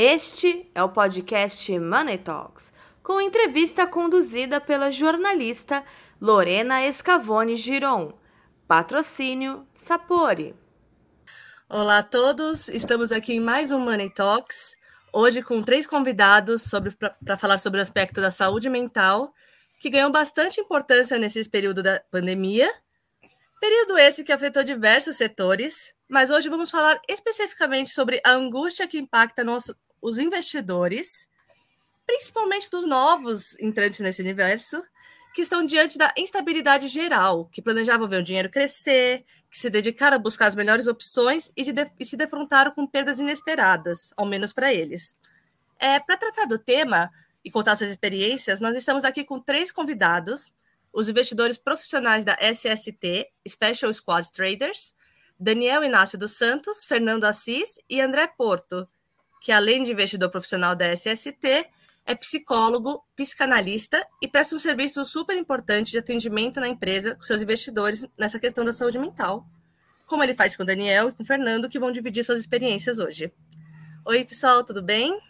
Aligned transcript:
Este 0.00 0.70
é 0.76 0.80
o 0.80 0.88
podcast 0.88 1.76
Money 1.76 2.18
Talks, 2.18 2.72
com 3.02 3.20
entrevista 3.20 3.84
conduzida 3.84 4.60
pela 4.60 4.92
jornalista 4.92 5.84
Lorena 6.20 6.86
Escavone 6.86 7.56
Giron. 7.56 8.12
Patrocínio 8.68 9.66
Sapori. 9.74 10.54
Olá 11.68 11.98
a 11.98 12.02
todos, 12.04 12.68
estamos 12.68 13.10
aqui 13.10 13.32
em 13.32 13.40
mais 13.40 13.72
um 13.72 13.80
Money 13.80 14.14
Talks, 14.14 14.76
hoje 15.12 15.42
com 15.42 15.60
três 15.62 15.84
convidados 15.84 16.70
para 17.24 17.36
falar 17.36 17.58
sobre 17.58 17.80
o 17.80 17.82
aspecto 17.82 18.20
da 18.20 18.30
saúde 18.30 18.70
mental, 18.70 19.34
que 19.80 19.90
ganhou 19.90 20.12
bastante 20.12 20.60
importância 20.60 21.18
nesse 21.18 21.48
período 21.48 21.82
da 21.82 22.00
pandemia 22.08 22.72
Período 23.60 23.98
esse 23.98 24.22
que 24.22 24.32
afetou 24.32 24.62
diversos 24.62 25.16
setores, 25.16 25.92
mas 26.08 26.30
hoje 26.30 26.48
vamos 26.48 26.70
falar 26.70 27.00
especificamente 27.08 27.90
sobre 27.90 28.20
a 28.24 28.30
angústia 28.30 28.86
que 28.86 28.98
impacta 28.98 29.42
nos, 29.42 29.74
os 30.00 30.18
investidores, 30.18 31.28
principalmente 32.06 32.70
dos 32.70 32.86
novos 32.86 33.58
entrantes 33.58 34.00
nesse 34.00 34.22
universo, 34.22 34.82
que 35.34 35.42
estão 35.42 35.64
diante 35.64 35.98
da 35.98 36.12
instabilidade 36.16 36.88
geral, 36.88 37.46
que 37.46 37.62
planejavam 37.62 38.08
ver 38.08 38.20
o 38.20 38.22
dinheiro 38.22 38.50
crescer, 38.50 39.24
que 39.50 39.58
se 39.58 39.70
dedicaram 39.70 40.16
a 40.16 40.18
buscar 40.18 40.46
as 40.46 40.54
melhores 40.54 40.86
opções 40.86 41.52
e, 41.56 41.72
de, 41.72 41.90
e 41.98 42.04
se 42.04 42.16
defrontaram 42.16 42.72
com 42.72 42.86
perdas 42.86 43.18
inesperadas, 43.18 44.12
ao 44.16 44.26
menos 44.26 44.52
para 44.52 44.72
eles. 44.72 45.18
É, 45.78 46.00
para 46.00 46.16
tratar 46.16 46.46
do 46.46 46.58
tema 46.58 47.10
e 47.44 47.50
contar 47.50 47.76
suas 47.76 47.90
experiências, 47.90 48.60
nós 48.60 48.76
estamos 48.76 49.04
aqui 49.04 49.24
com 49.24 49.38
três 49.38 49.70
convidados 49.70 50.52
os 50.92 51.08
investidores 51.08 51.58
profissionais 51.58 52.24
da 52.24 52.36
SST, 52.40 53.28
Special 53.46 53.92
Squad 53.92 54.30
Traders, 54.32 54.94
Daniel 55.38 55.84
Inácio 55.84 56.18
dos 56.18 56.32
Santos, 56.32 56.84
Fernando 56.84 57.24
Assis 57.24 57.78
e 57.88 58.00
André 58.00 58.26
Porto, 58.26 58.88
que 59.40 59.52
além 59.52 59.82
de 59.82 59.92
investidor 59.92 60.30
profissional 60.30 60.74
da 60.74 60.94
SST, 60.94 61.68
é 62.04 62.14
psicólogo, 62.14 63.04
psicanalista 63.14 64.02
e 64.22 64.26
presta 64.26 64.54
um 64.54 64.58
serviço 64.58 65.04
super 65.04 65.36
importante 65.36 65.90
de 65.90 65.98
atendimento 65.98 66.58
na 66.58 66.66
empresa 66.66 67.14
com 67.14 67.22
seus 67.22 67.42
investidores 67.42 68.06
nessa 68.16 68.38
questão 68.38 68.64
da 68.64 68.72
saúde 68.72 68.98
mental. 68.98 69.44
Como 70.06 70.24
ele 70.24 70.32
faz 70.32 70.56
com 70.56 70.62
o 70.62 70.66
Daniel 70.66 71.10
e 71.10 71.12
com 71.12 71.22
o 71.22 71.26
Fernando, 71.26 71.68
que 71.68 71.78
vão 71.78 71.92
dividir 71.92 72.24
suas 72.24 72.40
experiências 72.40 72.98
hoje. 72.98 73.30
Oi, 74.06 74.24
pessoal, 74.24 74.64
tudo 74.64 74.82
bem? 74.82 75.20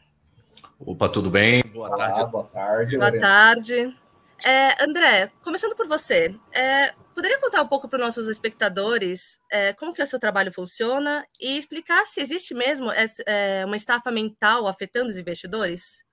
Opa, 0.79 1.09
tudo 1.09 1.29
bem? 1.29 1.65
Boa 1.65 1.89
Olá, 1.89 2.13
tarde. 2.13 2.31
Boa 2.31 2.45
tarde. 2.45 2.97
Boa 2.97 3.19
tarde. 3.19 3.97
É, 4.45 4.85
André, 4.85 5.33
começando 5.43 5.75
por 5.75 5.89
você, 5.89 6.33
é, 6.53 6.95
poderia 7.19 7.41
contar 7.41 7.63
um 7.63 7.67
pouco 7.67 7.89
para 7.89 7.99
os 7.99 8.05
nossos 8.05 8.29
espectadores 8.29 9.41
é, 9.51 9.73
como 9.73 9.93
que 9.93 10.01
o 10.01 10.07
seu 10.07 10.21
trabalho 10.21 10.53
funciona 10.53 11.27
e 11.41 11.59
explicar 11.59 12.07
se 12.07 12.21
existe 12.21 12.55
mesmo 12.55 12.93
é, 13.27 13.65
uma 13.67 13.77
estafa 13.77 14.09
mental 14.13 14.69
afetando 14.69 15.11
os 15.11 15.19
investidores? 15.19 16.05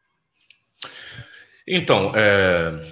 Então, 1.68 2.12
é, 2.16 2.84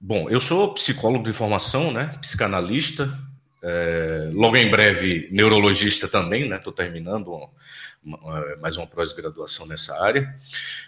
bom, 0.00 0.30
eu 0.30 0.40
sou 0.40 0.72
psicólogo 0.72 1.24
de 1.24 1.32
formação, 1.34 1.92
né, 1.92 2.16
psicanalista, 2.22 3.12
é, 3.62 4.30
logo 4.32 4.56
em 4.56 4.70
breve 4.70 5.28
neurologista 5.30 6.08
também, 6.08 6.48
né, 6.48 6.56
estou 6.56 6.72
terminando 6.72 7.50
mais 8.62 8.78
uma 8.78 8.86
pós-graduação 8.86 9.66
nessa 9.66 10.02
área. 10.02 10.34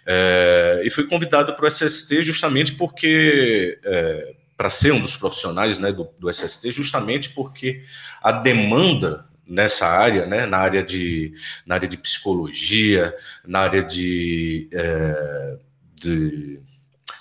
É, 0.06 0.80
e 0.82 0.88
fui 0.88 1.06
convidado 1.06 1.54
para 1.54 1.66
o 1.66 1.68
SST 1.68 2.22
justamente 2.22 2.72
porque, 2.72 3.78
é, 3.84 4.34
para 4.60 4.68
ser 4.68 4.92
um 4.92 5.00
dos 5.00 5.16
profissionais 5.16 5.78
né, 5.78 5.90
do, 5.90 6.06
do 6.18 6.30
SST, 6.30 6.70
justamente 6.70 7.30
porque 7.30 7.80
a 8.22 8.30
demanda 8.30 9.24
nessa 9.46 9.86
área, 9.86 10.26
né, 10.26 10.44
na 10.44 10.58
área 10.58 10.82
de, 10.82 11.32
na 11.64 11.76
área 11.76 11.88
de 11.88 11.96
psicologia, 11.96 13.14
na 13.46 13.60
área 13.60 13.82
de, 13.82 14.68
é, 14.70 15.56
de 15.94 16.60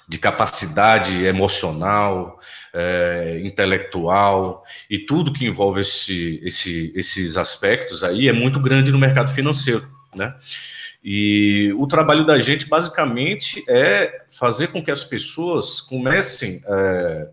de 0.05 0.17
capacidade 0.17 1.23
emocional, 1.23 2.39
é, 2.73 3.39
intelectual 3.43 4.63
e 4.89 4.97
tudo 4.97 5.31
que 5.31 5.45
envolve 5.45 5.81
esse, 5.81 6.41
esse, 6.43 6.91
esses 6.95 7.37
aspectos 7.37 8.03
aí 8.03 8.27
é 8.27 8.33
muito 8.33 8.59
grande 8.59 8.91
no 8.91 8.97
mercado 8.97 9.29
financeiro, 9.29 9.87
né? 10.15 10.33
E 11.03 11.73
o 11.77 11.87
trabalho 11.87 12.25
da 12.25 12.37
gente 12.39 12.67
basicamente 12.67 13.63
é 13.69 14.23
fazer 14.29 14.67
com 14.67 14.83
que 14.83 14.91
as 14.91 15.03
pessoas 15.03 15.79
comecem 15.79 16.61
é, 16.65 17.27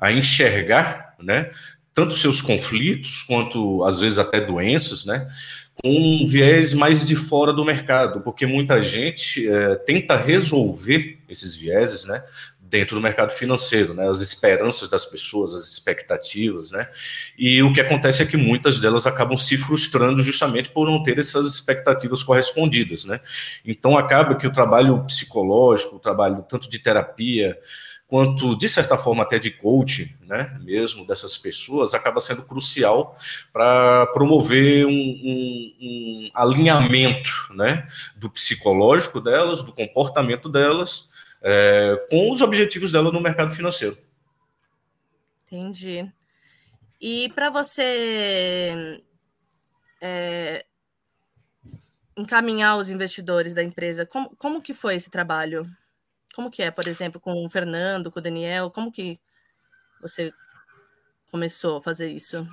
a 0.00 0.10
enxergar, 0.10 1.14
né, 1.20 1.50
tanto 1.92 2.16
seus 2.16 2.42
conflitos 2.42 3.22
quanto 3.22 3.84
às 3.84 3.98
vezes 3.98 4.18
até 4.18 4.40
doenças, 4.40 5.04
né, 5.04 5.28
com 5.74 5.90
um 5.90 6.26
viés 6.26 6.72
mais 6.72 7.04
de 7.04 7.14
fora 7.14 7.52
do 7.52 7.64
mercado, 7.64 8.20
porque 8.22 8.46
muita 8.46 8.80
gente 8.82 9.48
é, 9.48 9.74
tenta 9.76 10.16
resolver 10.16 11.18
esses 11.28 11.54
vieses, 11.54 12.06
né, 12.06 12.22
dentro 12.74 12.96
do 12.96 13.00
mercado 13.00 13.30
financeiro, 13.30 13.94
né, 13.94 14.08
as 14.08 14.20
esperanças 14.20 14.88
das 14.88 15.06
pessoas, 15.06 15.54
as 15.54 15.70
expectativas, 15.70 16.72
né, 16.72 16.88
e 17.38 17.62
o 17.62 17.72
que 17.72 17.80
acontece 17.80 18.20
é 18.20 18.26
que 18.26 18.36
muitas 18.36 18.80
delas 18.80 19.06
acabam 19.06 19.38
se 19.38 19.56
frustrando 19.56 20.20
justamente 20.24 20.70
por 20.70 20.90
não 20.90 21.00
ter 21.00 21.16
essas 21.16 21.46
expectativas 21.46 22.24
correspondidas, 22.24 23.04
né, 23.04 23.20
então 23.64 23.96
acaba 23.96 24.34
que 24.34 24.44
o 24.44 24.52
trabalho 24.52 25.04
psicológico, 25.04 25.94
o 25.94 26.00
trabalho 26.00 26.44
tanto 26.48 26.68
de 26.68 26.80
terapia, 26.80 27.56
quanto, 28.08 28.56
de 28.56 28.68
certa 28.68 28.98
forma, 28.98 29.22
até 29.22 29.38
de 29.38 29.52
coaching, 29.52 30.12
né, 30.26 30.58
mesmo 30.60 31.06
dessas 31.06 31.38
pessoas, 31.38 31.94
acaba 31.94 32.20
sendo 32.20 32.42
crucial 32.42 33.14
para 33.52 34.06
promover 34.08 34.84
um, 34.84 34.90
um, 34.90 35.72
um, 35.80 36.28
alinhamento 36.34 37.30
né, 37.50 37.86
do 38.16 38.28
psicológico 38.28 39.20
delas, 39.20 39.62
do 39.62 39.72
comportamento 39.72 40.48
delas, 40.48 41.13
é, 41.44 42.06
com 42.08 42.32
os 42.32 42.40
objetivos 42.40 42.90
delas 42.90 43.12
no 43.12 43.20
mercado 43.20 43.52
financeiro. 43.52 43.96
Entendi. 45.46 46.10
E 46.98 47.28
para 47.34 47.50
você 47.50 49.02
é, 50.00 50.64
encaminhar 52.16 52.78
os 52.78 52.88
investidores 52.88 53.52
da 53.52 53.62
empresa, 53.62 54.06
como, 54.06 54.34
como 54.36 54.62
que 54.62 54.72
foi 54.72 54.94
esse 54.94 55.10
trabalho? 55.10 55.66
Como 56.34 56.50
que 56.50 56.62
é, 56.62 56.70
por 56.70 56.88
exemplo, 56.88 57.20
com 57.20 57.44
o 57.44 57.50
Fernando, 57.50 58.10
com 58.10 58.18
o 58.18 58.22
Daniel? 58.22 58.70
Como 58.70 58.90
que 58.90 59.20
você 60.00 60.32
começou 61.30 61.76
a 61.76 61.82
fazer 61.82 62.10
isso? 62.10 62.48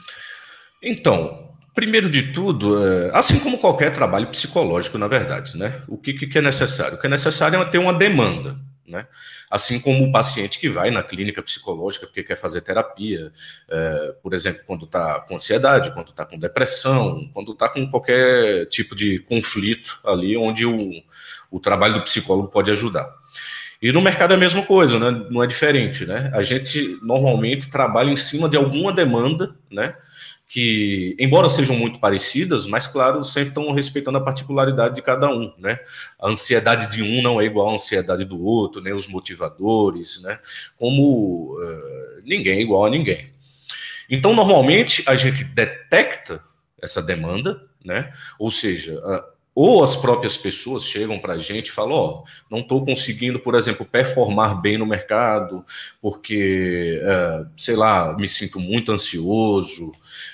Então, 0.84 1.58
primeiro 1.74 2.10
de 2.10 2.34
tudo, 2.34 2.86
é, 2.86 3.12
assim 3.14 3.40
como 3.40 3.58
qualquer 3.58 3.92
trabalho 3.92 4.28
psicológico, 4.28 4.98
na 4.98 5.08
verdade, 5.08 5.58
né? 5.58 5.82
O 5.88 5.98
que, 5.98 6.14
que 6.14 6.38
é 6.38 6.42
necessário? 6.42 6.98
O 6.98 7.00
que 7.00 7.08
é 7.08 7.10
necessário 7.10 7.60
é 7.60 7.66
ter 7.66 7.78
uma 7.78 7.94
demanda. 7.94 8.60
Né? 8.88 9.08
Assim 9.50 9.80
como 9.80 10.04
o 10.04 10.12
paciente 10.12 10.60
que 10.60 10.68
vai 10.68 10.92
na 10.92 11.02
clínica 11.02 11.42
psicológica 11.42 12.06
porque 12.06 12.24
quer 12.24 12.36
fazer 12.36 12.62
terapia, 12.62 13.32
é, 13.70 14.16
por 14.22 14.34
exemplo, 14.34 14.64
quando 14.66 14.86
está 14.86 15.22
com 15.22 15.36
ansiedade, 15.36 15.94
quando 15.94 16.10
está 16.10 16.26
com 16.26 16.38
depressão, 16.38 17.30
quando 17.34 17.54
está 17.54 17.70
com 17.70 17.90
qualquer 17.90 18.66
tipo 18.68 18.96
de 18.96 19.20
conflito 19.20 20.00
ali, 20.04 20.36
onde 20.36 20.66
o, 20.66 20.92
o 21.50 21.60
trabalho 21.60 21.96
do 21.96 22.02
psicólogo 22.02 22.50
pode 22.50 22.70
ajudar. 22.72 23.10
E 23.82 23.92
no 23.92 24.02
mercado 24.02 24.34
é 24.34 24.36
a 24.36 24.40
mesma 24.40 24.62
coisa, 24.62 25.00
né? 25.00 25.26
não 25.32 25.42
é 25.42 25.48
diferente. 25.48 26.06
Né? 26.06 26.30
A 26.34 26.44
gente 26.44 27.00
normalmente 27.02 27.70
trabalha 27.70 28.12
em 28.12 28.18
cima 28.18 28.48
de 28.48 28.56
alguma 28.56 28.94
demanda, 28.94 29.56
né? 29.72 29.96
Que, 30.52 31.16
embora 31.18 31.48
sejam 31.48 31.78
muito 31.78 31.98
parecidas, 31.98 32.68
mas, 32.68 32.86
claro, 32.86 33.24
sempre 33.24 33.52
estão 33.52 33.72
respeitando 33.72 34.18
a 34.18 34.22
particularidade 34.22 34.96
de 34.96 35.02
cada 35.02 35.30
um. 35.30 35.54
Né? 35.58 35.80
A 36.20 36.28
ansiedade 36.28 36.92
de 36.94 37.02
um 37.02 37.22
não 37.22 37.40
é 37.40 37.46
igual 37.46 37.70
à 37.70 37.74
ansiedade 37.76 38.26
do 38.26 38.44
outro, 38.44 38.82
nem 38.82 38.92
né? 38.92 39.00
os 39.00 39.08
motivadores, 39.08 40.22
né? 40.22 40.38
como 40.78 41.58
uh, 41.58 42.22
ninguém 42.26 42.58
é 42.58 42.62
igual 42.62 42.86
a 42.86 42.90
ninguém. 42.90 43.32
Então, 44.10 44.36
normalmente, 44.36 45.02
a 45.06 45.16
gente 45.16 45.46
detecta 45.46 46.44
essa 46.82 47.02
demanda, 47.02 47.64
né? 47.82 48.12
ou 48.38 48.52
seja, 48.52 49.02
ou 49.54 49.84
as 49.84 49.96
próprias 49.96 50.38
pessoas 50.38 50.86
chegam 50.86 51.20
para 51.20 51.34
a 51.34 51.38
gente 51.38 51.68
e 51.68 51.72
falam: 51.72 51.92
Ó, 51.92 52.24
oh, 52.24 52.24
não 52.50 52.60
estou 52.60 52.84
conseguindo, 52.86 53.40
por 53.40 53.56
exemplo, 53.56 53.86
performar 53.86 54.62
bem 54.62 54.78
no 54.78 54.86
mercado, 54.86 55.66
porque, 56.02 57.02
é, 57.04 57.46
sei 57.58 57.76
lá, 57.76 58.16
me 58.18 58.28
sinto 58.28 58.60
muito 58.60 58.92
ansioso, 58.92 59.92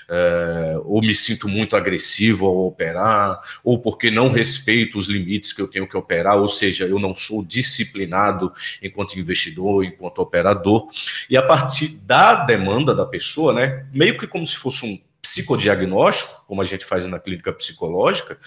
é, 0.08 0.80
ou 0.84 1.00
me 1.00 1.14
sinto 1.14 1.48
muito 1.48 1.74
agressivo 1.74 2.46
ao 2.46 2.66
operar, 2.66 3.40
ou 3.64 3.80
porque 3.80 4.10
não 4.10 4.30
respeito 4.30 4.96
os 4.96 5.08
limites 5.08 5.52
que 5.52 5.60
eu 5.60 5.68
tenho 5.68 5.88
que 5.88 5.96
operar, 5.96 6.38
ou 6.38 6.48
seja, 6.48 6.84
eu 6.86 6.98
não 7.00 7.14
sou 7.16 7.44
disciplinado 7.44 8.52
enquanto 8.80 9.18
investidor, 9.18 9.84
enquanto 9.84 10.20
operador. 10.20 10.86
E 11.28 11.36
a 11.36 11.42
partir 11.42 11.88
da 11.88 12.44
demanda 12.44 12.94
da 12.94 13.04
pessoa, 13.04 13.52
né, 13.52 13.86
meio 13.92 14.16
que 14.16 14.28
como 14.28 14.46
se 14.46 14.56
fosse 14.56 14.86
um 14.86 15.07
psicodiagnóstico, 15.28 16.46
como 16.46 16.62
a 16.62 16.64
gente 16.64 16.84
faz 16.84 17.06
na 17.06 17.18
clínica 17.18 17.52
psicológica, 17.52 18.38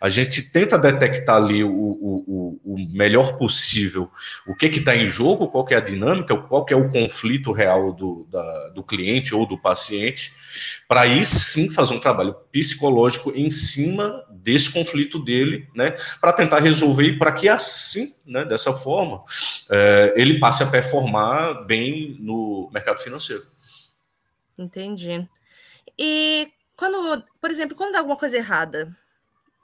a 0.00 0.08
gente 0.08 0.40
tenta 0.40 0.78
detectar 0.78 1.36
ali 1.36 1.64
o, 1.64 1.70
o, 1.70 2.60
o 2.64 2.76
melhor 2.92 3.36
possível 3.36 4.08
o 4.46 4.54
que 4.54 4.66
está 4.66 4.94
em 4.94 5.06
jogo, 5.06 5.48
qual 5.48 5.66
é 5.68 5.74
a 5.74 5.80
dinâmica, 5.80 6.36
qual 6.36 6.64
é 6.70 6.76
o 6.76 6.90
conflito 6.90 7.50
real 7.50 7.92
do, 7.92 8.26
da, 8.30 8.68
do 8.68 8.84
cliente 8.84 9.34
ou 9.34 9.44
do 9.44 9.58
paciente, 9.58 10.32
para 10.86 11.00
aí 11.00 11.24
sim 11.24 11.68
fazer 11.70 11.94
um 11.94 11.98
trabalho 11.98 12.34
psicológico 12.52 13.32
em 13.34 13.50
cima 13.50 14.24
desse 14.30 14.70
conflito 14.70 15.18
dele, 15.18 15.66
né, 15.74 15.94
para 16.20 16.32
tentar 16.32 16.60
resolver 16.60 17.04
e 17.04 17.18
para 17.18 17.32
que 17.32 17.48
assim, 17.48 18.14
né, 18.24 18.44
dessa 18.44 18.72
forma, 18.72 19.24
é, 19.68 20.14
ele 20.16 20.38
passe 20.38 20.62
a 20.62 20.66
performar 20.66 21.66
bem 21.66 22.16
no 22.20 22.70
mercado 22.72 23.00
financeiro. 23.00 23.44
Entendi. 24.56 25.28
E 25.98 26.50
quando, 26.76 27.24
por 27.40 27.50
exemplo, 27.50 27.76
quando 27.76 27.92
dá 27.92 27.98
alguma 27.98 28.16
coisa 28.16 28.36
errada, 28.36 28.94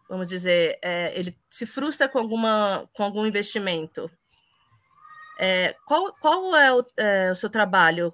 vamos 0.08 0.26
dizer, 0.26 0.78
é, 0.82 1.18
ele 1.18 1.36
se 1.48 1.64
frustra 1.64 2.08
com, 2.08 2.18
alguma, 2.18 2.88
com 2.92 3.02
algum 3.02 3.24
investimento, 3.24 4.10
é, 5.38 5.74
qual, 5.86 6.12
qual 6.20 6.56
é 6.56 6.72
o, 6.72 6.84
é 6.96 7.32
o, 7.32 7.36
seu 7.36 7.50
trabalho? 7.50 8.12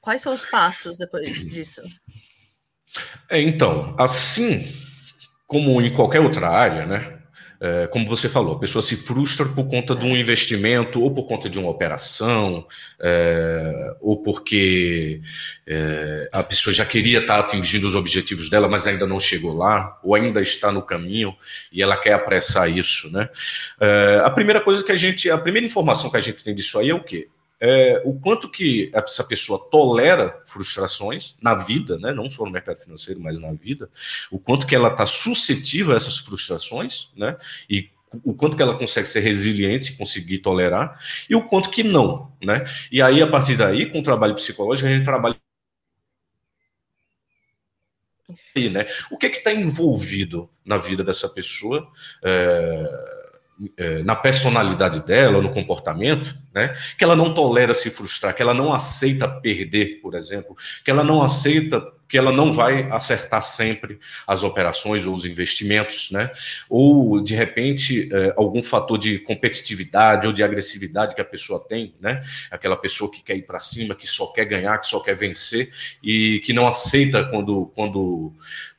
Quais 0.00 0.22
são 0.22 0.34
os 0.34 0.44
passos 0.46 0.98
depois 0.98 1.48
disso? 1.48 1.82
É, 3.30 3.40
então, 3.40 3.94
assim 3.98 4.72
como 5.46 5.80
em 5.80 5.94
qualquer 5.94 6.20
outra 6.20 6.48
área, 6.48 6.86
né? 6.86 7.15
É, 7.60 7.86
como 7.86 8.06
você 8.06 8.28
falou, 8.28 8.56
a 8.56 8.58
pessoa 8.58 8.82
se 8.82 8.96
frustra 8.96 9.46
por 9.46 9.66
conta 9.66 9.94
de 9.94 10.04
um 10.04 10.16
investimento, 10.16 11.00
ou 11.00 11.10
por 11.10 11.26
conta 11.26 11.48
de 11.48 11.58
uma 11.58 11.70
operação, 11.70 12.66
é, 13.00 13.96
ou 14.00 14.22
porque 14.22 15.20
é, 15.66 16.28
a 16.32 16.42
pessoa 16.42 16.72
já 16.72 16.84
queria 16.84 17.20
estar 17.20 17.40
atingindo 17.40 17.86
os 17.86 17.94
objetivos 17.94 18.50
dela, 18.50 18.68
mas 18.68 18.86
ainda 18.86 19.06
não 19.06 19.18
chegou 19.18 19.56
lá, 19.56 19.98
ou 20.02 20.14
ainda 20.14 20.42
está 20.42 20.70
no 20.70 20.82
caminho 20.82 21.34
e 21.72 21.82
ela 21.82 21.96
quer 21.96 22.12
apressar 22.12 22.70
isso, 22.70 23.10
né? 23.10 23.28
A 24.24 24.30
primeira 24.30 24.60
coisa 24.60 24.84
que 24.84 24.92
a 24.92 24.96
gente, 24.96 25.30
a 25.30 25.38
primeira 25.38 25.66
informação 25.66 26.10
que 26.10 26.16
a 26.16 26.20
gente 26.20 26.42
tem 26.42 26.54
disso 26.54 26.78
aí 26.78 26.90
é 26.90 26.94
o 26.94 27.02
quê? 27.02 27.28
É, 27.60 28.02
o 28.04 28.18
quanto 28.18 28.50
que 28.50 28.90
essa 28.92 29.24
pessoa 29.24 29.58
tolera 29.70 30.42
frustrações 30.46 31.36
na 31.40 31.54
vida, 31.54 31.98
né, 31.98 32.12
não 32.12 32.30
só 32.30 32.44
no 32.44 32.50
mercado 32.50 32.78
financeiro, 32.78 33.20
mas 33.20 33.38
na 33.38 33.52
vida, 33.52 33.88
o 34.30 34.38
quanto 34.38 34.66
que 34.66 34.74
ela 34.74 34.88
está 34.88 35.06
suscetível 35.06 35.94
a 35.94 35.96
essas 35.96 36.18
frustrações, 36.18 37.10
né, 37.16 37.36
e 37.68 37.90
o 38.24 38.34
quanto 38.34 38.56
que 38.56 38.62
ela 38.62 38.78
consegue 38.78 39.06
ser 39.06 39.20
resiliente, 39.20 39.94
conseguir 39.94 40.38
tolerar, 40.38 40.98
e 41.28 41.34
o 41.34 41.42
quanto 41.42 41.70
que 41.70 41.82
não, 41.82 42.32
né, 42.42 42.64
e 42.90 43.00
aí 43.00 43.22
a 43.22 43.26
partir 43.26 43.56
daí, 43.56 43.86
com 43.86 44.00
o 44.00 44.02
trabalho 44.02 44.34
psicológico, 44.34 44.88
a 44.88 44.92
gente 44.92 45.04
trabalha 45.04 45.36
né? 48.72 48.84
O 49.10 49.16
que 49.16 49.26
está 49.26 49.52
envolvido 49.52 50.50
na 50.64 50.76
vida 50.76 51.04
dessa 51.04 51.28
pessoa? 51.28 51.88
É 52.24 53.15
é, 53.76 54.02
na 54.02 54.14
personalidade 54.14 55.04
dela, 55.04 55.40
no 55.40 55.50
comportamento, 55.50 56.36
né, 56.54 56.74
que 56.96 57.04
ela 57.04 57.16
não 57.16 57.32
tolera 57.32 57.74
se 57.74 57.90
frustrar, 57.90 58.34
que 58.34 58.42
ela 58.42 58.54
não 58.54 58.72
aceita 58.72 59.28
perder, 59.28 60.00
por 60.00 60.14
exemplo, 60.14 60.54
que 60.84 60.90
ela 60.90 61.04
não 61.04 61.22
aceita 61.22 61.82
que 62.08 62.16
ela 62.16 62.32
não 62.32 62.52
vai 62.52 62.88
acertar 62.90 63.42
sempre 63.42 63.98
as 64.26 64.42
operações 64.42 65.06
ou 65.06 65.14
os 65.14 65.24
investimentos, 65.24 66.10
né? 66.10 66.30
Ou 66.68 67.20
de 67.20 67.34
repente 67.34 68.08
é, 68.12 68.32
algum 68.36 68.62
fator 68.62 68.98
de 68.98 69.18
competitividade 69.18 70.26
ou 70.26 70.32
de 70.32 70.42
agressividade 70.42 71.14
que 71.14 71.20
a 71.20 71.24
pessoa 71.24 71.64
tem, 71.68 71.94
né? 72.00 72.20
Aquela 72.50 72.76
pessoa 72.76 73.10
que 73.10 73.22
quer 73.22 73.36
ir 73.36 73.42
para 73.42 73.58
cima, 73.58 73.94
que 73.94 74.06
só 74.06 74.26
quer 74.32 74.44
ganhar, 74.44 74.78
que 74.78 74.86
só 74.86 75.00
quer 75.00 75.16
vencer 75.16 75.70
e 76.02 76.40
que 76.44 76.52
não 76.52 76.66
aceita 76.66 77.24
quando 77.24 77.66
quando 77.74 78.32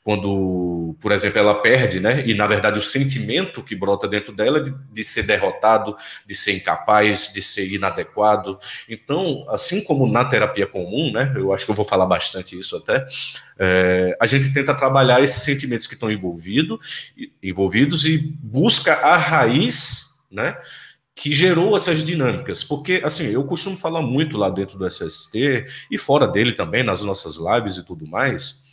quando, 0.07 0.95
por 1.01 1.11
exemplo, 1.11 1.37
ela 1.37 1.53
perde, 1.53 1.99
né? 1.99 2.25
E 2.25 2.33
na 2.33 2.47
verdade 2.47 2.79
o 2.79 2.81
sentimento 2.81 3.61
que 3.61 3.75
brota 3.75 4.07
dentro 4.07 4.31
dela 4.33 4.61
de, 4.61 4.73
de, 4.89 5.03
ser 5.03 5.23
derrotado, 5.23 5.97
de 6.25 6.33
ser 6.33 6.53
incapaz, 6.53 7.29
de 7.33 7.41
ser 7.41 7.69
inadequado. 7.69 8.57
Então, 8.87 9.45
assim 9.49 9.83
como 9.83 10.07
na 10.09 10.23
terapia 10.23 10.65
comum, 10.65 11.11
né? 11.11 11.33
Eu 11.35 11.51
acho 11.51 11.65
que 11.65 11.71
eu 11.71 11.75
vou 11.75 11.83
falar 11.83 12.05
bastante 12.05 12.57
isso 12.57 12.77
até. 12.77 13.05
É, 13.59 14.17
a 14.17 14.25
gente 14.25 14.53
tenta 14.53 14.73
trabalhar 14.73 15.21
esses 15.21 15.43
sentimentos 15.43 15.85
que 15.85 15.95
estão 15.95 16.09
envolvidos, 16.09 17.11
envolvidos 17.43 18.05
e 18.05 18.17
busca 18.17 18.93
a 18.93 19.17
raiz, 19.17 20.05
né? 20.31 20.57
que 21.13 21.33
gerou 21.33 21.75
essas 21.75 22.03
dinâmicas, 22.03 22.63
porque 22.63 23.01
assim, 23.03 23.25
eu 23.25 23.43
costumo 23.43 23.75
falar 23.75 24.03
muito 24.03 24.37
lá 24.37 24.51
dentro 24.51 24.77
do 24.77 24.87
SST 24.87 25.65
e 25.89 25.97
fora 25.97 26.27
dele 26.27 26.53
também, 26.53 26.83
nas 26.83 27.01
nossas 27.01 27.37
lives 27.37 27.75
e 27.75 27.83
tudo 27.83 28.05
mais, 28.05 28.66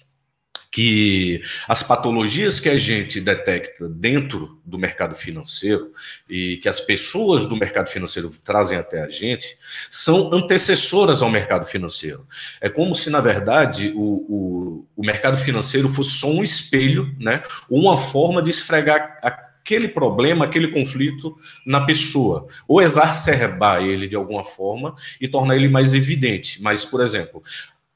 que 0.74 1.40
as 1.68 1.84
patologias 1.84 2.58
que 2.58 2.68
a 2.68 2.76
gente 2.76 3.20
detecta 3.20 3.88
dentro 3.88 4.60
do 4.64 4.76
mercado 4.76 5.14
financeiro 5.14 5.92
e 6.28 6.56
que 6.56 6.68
as 6.68 6.80
pessoas 6.80 7.46
do 7.46 7.54
mercado 7.54 7.88
financeiro 7.88 8.28
trazem 8.44 8.76
até 8.76 9.00
a 9.00 9.08
gente 9.08 9.56
são 9.88 10.34
antecessoras 10.34 11.22
ao 11.22 11.30
mercado 11.30 11.64
financeiro. 11.64 12.26
É 12.60 12.68
como 12.68 12.92
se, 12.92 13.08
na 13.08 13.20
verdade, 13.20 13.92
o, 13.94 14.02
o, 14.02 14.86
o 14.96 15.06
mercado 15.06 15.36
financeiro 15.36 15.88
fosse 15.88 16.10
só 16.10 16.26
um 16.26 16.42
espelho, 16.42 17.14
né, 17.20 17.40
uma 17.70 17.96
forma 17.96 18.42
de 18.42 18.50
esfregar 18.50 19.20
aquele 19.22 19.86
problema, 19.86 20.44
aquele 20.44 20.72
conflito 20.72 21.36
na 21.64 21.86
pessoa, 21.86 22.48
ou 22.66 22.82
exacerbar 22.82 23.80
ele 23.80 24.08
de 24.08 24.16
alguma 24.16 24.42
forma 24.42 24.96
e 25.20 25.28
tornar 25.28 25.54
ele 25.54 25.68
mais 25.68 25.94
evidente. 25.94 26.60
Mas, 26.60 26.84
por 26.84 27.00
exemplo, 27.00 27.44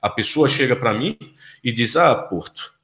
a 0.00 0.11
pessoa 0.11 0.49
chega 0.49 0.77
para 0.77 0.95
mim 0.95 1.17
e 1.62 1.73
diz: 1.73 1.97
Ah, 1.97 2.15
Porto, 2.15 2.79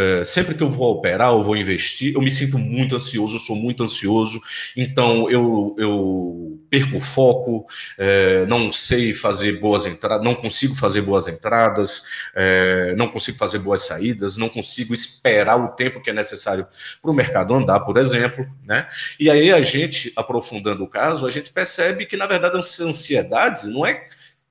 é, 0.00 0.24
sempre 0.24 0.54
que 0.54 0.62
eu 0.62 0.70
vou 0.70 0.92
operar, 0.92 1.30
eu 1.30 1.42
vou 1.42 1.56
investir, 1.56 2.14
eu 2.14 2.22
me 2.22 2.30
sinto 2.30 2.58
muito 2.58 2.94
ansioso, 2.94 3.36
eu 3.36 3.40
sou 3.40 3.54
muito 3.54 3.82
ansioso, 3.82 4.40
então 4.74 5.28
eu, 5.28 5.74
eu 5.78 6.58
perco 6.70 6.96
o 6.96 7.00
foco, 7.00 7.66
é, 7.98 8.46
não 8.46 8.72
sei 8.72 9.12
fazer 9.12 9.58
boas 9.58 9.84
entradas, 9.84 10.24
não 10.24 10.34
consigo 10.34 10.74
fazer 10.74 11.02
boas 11.02 11.28
entradas, 11.28 12.02
é, 12.34 12.94
não 12.96 13.08
consigo 13.08 13.36
fazer 13.36 13.58
boas 13.58 13.82
saídas, 13.82 14.36
não 14.38 14.48
consigo 14.48 14.94
esperar 14.94 15.56
o 15.56 15.68
tempo 15.68 16.00
que 16.00 16.08
é 16.08 16.14
necessário 16.14 16.66
para 17.02 17.10
o 17.10 17.14
mercado 17.14 17.52
andar, 17.52 17.80
por 17.80 17.98
exemplo, 17.98 18.48
né? 18.64 18.88
E 19.18 19.28
aí 19.28 19.52
a 19.52 19.60
gente, 19.60 20.12
aprofundando 20.16 20.82
o 20.82 20.88
caso, 20.88 21.26
a 21.26 21.30
gente 21.30 21.52
percebe 21.52 22.06
que, 22.06 22.16
na 22.16 22.26
verdade, 22.26 22.58
essa 22.58 22.84
ansiedade 22.84 23.66
não 23.66 23.84
é 23.84 24.04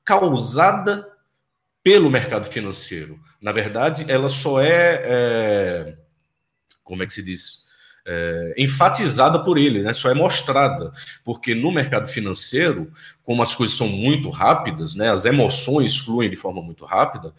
causada 0.03 1.07
pelo 1.83 2.09
mercado 2.09 2.45
financeiro. 2.45 3.19
Na 3.41 3.51
verdade, 3.51 4.05
ela 4.07 4.29
só 4.29 4.61
é, 4.61 5.01
é 5.03 5.97
como 6.83 7.03
é 7.03 7.05
que 7.05 7.13
se 7.13 7.23
diz? 7.23 7.69
É, 8.11 8.55
enfatizada 8.57 9.43
por 9.43 9.57
ele, 9.57 9.83
né? 9.83 9.93
só 9.93 10.09
é 10.09 10.15
mostrada, 10.15 10.91
porque 11.23 11.53
no 11.53 11.71
mercado 11.71 12.07
financeiro, 12.07 12.91
como 13.21 13.43
as 13.43 13.53
coisas 13.53 13.77
são 13.77 13.87
muito 13.87 14.31
rápidas, 14.31 14.95
né? 14.95 15.11
as 15.11 15.25
emoções 15.25 15.95
fluem 15.95 16.27
de 16.27 16.35
forma 16.35 16.59
muito 16.59 16.85
rápida, 16.85 17.31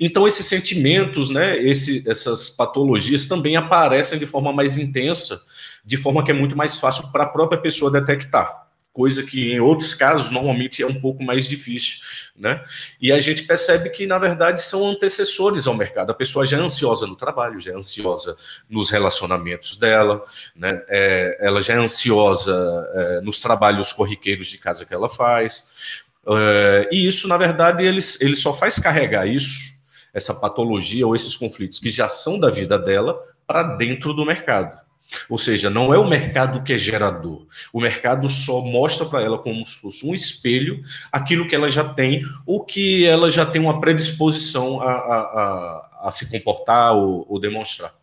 então 0.00 0.26
esses 0.26 0.46
sentimentos, 0.46 1.30
né? 1.30 1.56
Esse, 1.56 2.02
essas 2.08 2.50
patologias 2.50 3.26
também 3.26 3.56
aparecem 3.56 4.18
de 4.18 4.26
forma 4.26 4.52
mais 4.52 4.76
intensa, 4.76 5.40
de 5.84 5.96
forma 5.96 6.24
que 6.24 6.32
é 6.32 6.34
muito 6.34 6.56
mais 6.56 6.76
fácil 6.76 7.12
para 7.12 7.22
a 7.22 7.28
própria 7.28 7.60
pessoa 7.60 7.90
detectar 7.90 8.65
coisa 8.96 9.22
que 9.22 9.52
em 9.52 9.60
outros 9.60 9.92
casos 9.92 10.30
normalmente 10.30 10.82
é 10.82 10.86
um 10.86 10.98
pouco 10.98 11.22
mais 11.22 11.46
difícil, 11.46 11.98
né? 12.34 12.64
E 12.98 13.12
a 13.12 13.20
gente 13.20 13.42
percebe 13.42 13.90
que 13.90 14.06
na 14.06 14.18
verdade 14.18 14.62
são 14.62 14.88
antecessores 14.88 15.66
ao 15.66 15.74
mercado. 15.74 16.10
A 16.10 16.14
pessoa 16.14 16.46
já 16.46 16.56
é 16.56 16.60
ansiosa 16.60 17.06
no 17.06 17.14
trabalho, 17.14 17.60
já 17.60 17.72
é 17.72 17.74
ansiosa 17.76 18.34
nos 18.70 18.88
relacionamentos 18.88 19.76
dela, 19.76 20.24
né? 20.56 20.82
É, 20.88 21.36
ela 21.42 21.60
já 21.60 21.74
é 21.74 21.76
ansiosa 21.76 22.56
é, 22.94 23.20
nos 23.20 23.38
trabalhos 23.38 23.92
corriqueiros 23.92 24.46
de 24.46 24.56
casa 24.56 24.86
que 24.86 24.94
ela 24.94 25.10
faz. 25.10 26.02
É, 26.26 26.88
e 26.90 27.06
isso, 27.06 27.28
na 27.28 27.36
verdade, 27.36 27.84
ele, 27.84 28.00
ele 28.18 28.34
só 28.34 28.50
faz 28.50 28.78
carregar 28.78 29.28
isso, 29.28 29.74
essa 30.14 30.32
patologia 30.32 31.06
ou 31.06 31.14
esses 31.14 31.36
conflitos 31.36 31.78
que 31.78 31.90
já 31.90 32.08
são 32.08 32.40
da 32.40 32.48
vida 32.48 32.78
dela, 32.78 33.14
para 33.46 33.62
dentro 33.62 34.14
do 34.14 34.24
mercado. 34.24 34.85
Ou 35.28 35.38
seja, 35.38 35.70
não 35.70 35.92
é 35.94 35.98
o 35.98 36.08
mercado 36.08 36.62
que 36.62 36.72
é 36.72 36.78
gerador. 36.78 37.46
O 37.72 37.80
mercado 37.80 38.28
só 38.28 38.60
mostra 38.60 39.06
para 39.06 39.22
ela 39.22 39.38
como 39.38 39.64
se 39.64 39.80
fosse 39.80 40.06
um 40.06 40.14
espelho 40.14 40.82
aquilo 41.10 41.46
que 41.46 41.54
ela 41.54 41.68
já 41.68 41.84
tem, 41.92 42.22
ou 42.44 42.64
que 42.64 43.06
ela 43.06 43.30
já 43.30 43.46
tem 43.46 43.60
uma 43.60 43.80
predisposição 43.80 44.80
a, 44.80 44.92
a, 44.92 45.18
a, 45.20 46.08
a 46.08 46.12
se 46.12 46.30
comportar 46.30 46.94
ou, 46.94 47.26
ou, 47.28 47.40
demonstrar. 47.40 47.94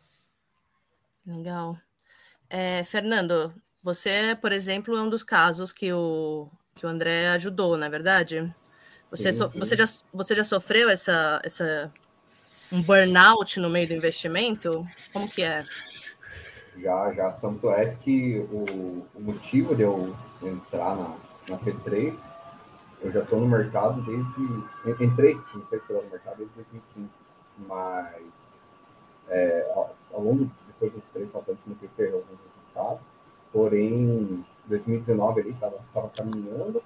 Legal. 1.25 1.77
É, 2.49 2.83
Fernando, 2.83 3.53
você, 3.81 4.37
por 4.39 4.51
exemplo, 4.51 4.95
é 4.95 5.01
um 5.01 5.09
dos 5.09 5.23
casos 5.23 5.71
que 5.71 5.91
o, 5.91 6.49
que 6.75 6.85
o 6.85 6.89
André 6.89 7.29
ajudou, 7.29 7.77
não 7.77 7.85
é 7.85 7.89
verdade? 7.89 8.53
Você, 9.09 9.31
sim, 9.31 9.47
sim. 9.47 9.59
você, 9.59 9.75
já, 9.75 9.85
você 10.13 10.35
já 10.35 10.43
sofreu 10.43 10.89
essa, 10.89 11.39
essa 11.43 11.91
um 12.71 12.81
burnout 12.81 13.59
no 13.59 13.69
meio 13.69 13.87
do 13.87 13.93
investimento? 13.93 14.83
Como 15.11 15.29
que 15.29 15.43
é? 15.43 15.63
Já, 16.77 17.13
já. 17.13 17.31
Tanto 17.31 17.69
é 17.69 17.95
que 17.95 18.39
o, 18.51 19.05
o 19.15 19.21
motivo 19.21 19.75
de 19.75 19.83
eu 19.83 20.13
entrar 20.41 20.95
na, 20.95 21.15
na 21.49 21.57
P3, 21.57 22.15
eu 23.01 23.11
já 23.11 23.21
estou 23.21 23.39
no 23.39 23.47
mercado 23.47 24.01
desde. 24.01 25.03
Entrei, 25.03 25.35
não 25.53 25.65
sei 25.67 25.79
se 25.79 25.87
foi 25.87 26.03
no 26.03 26.09
mercado 26.09 26.37
desde 26.37 26.55
2015, 26.55 27.09
mas 27.67 28.23
É, 29.29 29.71
ao, 29.73 30.21
longo, 30.21 30.49
depois 30.67 30.93
dos 30.93 31.03
três, 31.13 31.33
anos, 31.33 31.59
comecei 31.63 31.87
a 31.87 31.97
ter 31.97 32.13
alguns 32.13 32.39
resultados, 32.39 33.01
porém, 33.51 34.45
2019 34.65 35.41
ali 35.41 35.51
estava 35.51 36.09
caminhando, 36.15 36.83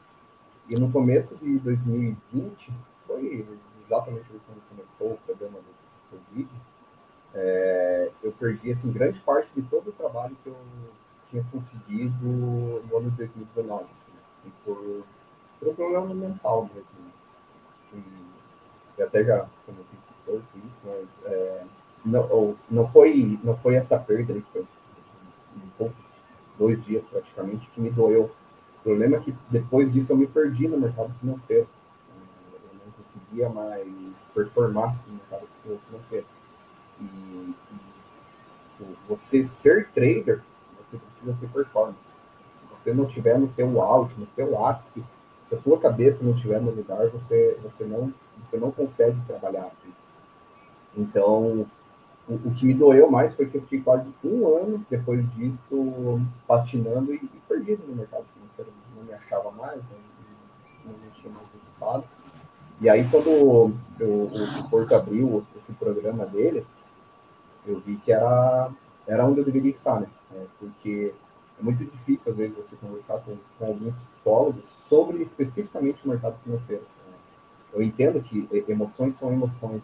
e 0.70 0.76
no 0.76 0.92
começo 0.92 1.36
de 1.38 1.58
2020, 1.60 2.72
foi 3.06 3.46
exatamente 3.86 4.26
quando 4.46 4.62
começou 4.70 5.14
o 5.14 5.18
problema 5.26 5.60
do 5.60 6.18
Covid, 6.18 6.50
é, 7.34 8.12
eu 8.24 8.32
perdi 8.32 8.72
assim, 8.72 8.92
grande 8.92 9.20
parte 9.22 9.50
de 9.56 9.62
todo 9.64 9.77
trabalho 10.08 10.38
que 10.42 10.50
eu 10.50 10.56
tinha 11.30 11.44
conseguido 11.52 12.26
no 12.26 12.98
ano 12.98 13.12
de 13.12 13.18
2019, 13.18 13.84
assim, 13.84 14.52
por, 14.64 15.04
por 15.60 15.68
um 15.70 15.76
problema 15.76 16.14
mental 16.14 16.70
mesmo. 16.74 16.90
Né? 17.00 17.12
E, 18.98 19.04
até 19.04 19.24
já 19.24 19.48
comentei 19.66 20.00
pouco 20.26 20.44
isso, 20.66 20.82
mas 20.84 21.32
é, 21.32 21.64
não, 22.04 22.56
não, 22.70 22.88
foi, 22.88 23.40
não 23.44 23.56
foi 23.58 23.76
essa 23.76 24.00
perda 24.00 24.34
que 24.34 24.42
foi 24.52 24.62
um 24.62 25.70
pouco, 25.78 25.96
dois 26.58 26.84
dias 26.84 27.06
praticamente, 27.06 27.70
que 27.70 27.82
me 27.82 27.90
doeu. 27.90 28.32
O 28.80 28.84
problema 28.84 29.18
é 29.18 29.20
que 29.20 29.36
depois 29.50 29.92
disso 29.92 30.14
eu 30.14 30.18
me 30.18 30.28
perdi 30.28 30.68
no 30.68 30.80
mercado 30.80 31.14
financeiro. 31.20 31.68
Eu 32.54 32.74
não 32.74 32.92
conseguia 33.04 33.50
mais 33.50 33.88
performar 34.34 34.96
no 35.08 35.14
mercado 35.14 35.48
financeiro. 35.88 36.26
E, 37.00 37.06
e 37.06 37.87
você 39.08 39.46
ser 39.46 39.90
trader, 39.90 40.42
você 40.80 40.98
precisa 40.98 41.36
ter 41.40 41.48
performance. 41.50 42.16
Se 42.56 42.66
você 42.66 42.94
não 42.94 43.06
tiver 43.06 43.38
no 43.38 43.48
teu 43.48 43.82
auge, 43.82 44.16
no 44.18 44.26
teu 44.28 44.64
ápice, 44.66 45.04
se 45.46 45.56
a 45.56 45.58
tua 45.58 45.80
cabeça 45.80 46.24
não 46.24 46.34
estiver 46.34 46.62
no 46.62 46.72
lugar, 46.72 47.08
você, 47.10 47.58
você, 47.64 47.86
não, 47.86 48.14
você 48.44 48.58
não 48.58 48.72
consegue 48.72 49.20
trabalhar. 49.26 49.72
Então, 50.96 51.66
o, 52.28 52.34
o, 52.34 52.54
que 52.54 52.66
me 52.66 52.74
doeu 52.74 53.10
mais 53.10 53.36
foi 53.36 53.46
que 53.46 53.58
eu 53.58 53.62
fiquei 53.62 53.82
quase 53.82 54.12
um 54.24 54.48
ano 54.56 54.86
depois 54.90 55.26
disso 55.36 56.22
patinando 56.46 57.14
e, 57.14 57.18
e 57.18 57.42
perdido 57.48 57.84
no 57.88 57.96
mercado 57.96 58.26
financeiro. 58.34 58.72
Não 58.96 59.04
me 59.04 59.14
achava 59.14 59.52
mais, 59.52 59.78
né? 59.78 59.98
não, 60.86 60.92
não 60.92 61.12
tinha 61.12 61.32
mais 61.34 61.48
resultado. 61.54 62.04
E 62.80 62.90
aí, 62.90 63.10
quando 63.10 63.28
eu, 64.00 64.24
o 64.26 64.70
Porto 64.70 64.94
abriu 64.94 65.46
esse 65.58 65.74
programa 65.74 66.26
dele, 66.26 66.66
eu 67.68 67.80
vi 67.80 67.98
que 67.98 68.12
era, 68.12 68.72
era 69.08 69.26
onde 69.26 69.40
eu 69.40 69.46
deveria 69.46 69.72
estar, 69.72 70.00
né? 70.00 70.08
É, 70.36 70.46
porque 70.60 71.14
é 71.60 71.64
muito 71.64 71.84
difícil, 71.84 72.32
às 72.32 72.38
vezes, 72.38 72.56
você 72.56 72.76
conversar 72.76 73.20
com, 73.20 73.38
com 73.58 73.66
alguns 73.66 73.96
psicólogos 73.96 74.64
sobre 74.88 75.22
especificamente 75.24 76.06
o 76.06 76.10
mercado 76.10 76.38
financeiro. 76.44 76.84
Né? 76.84 77.18
Eu 77.74 77.82
entendo 77.82 78.22
que 78.22 78.48
emoções 78.68 79.16
são 79.16 79.32
emoções, 79.32 79.84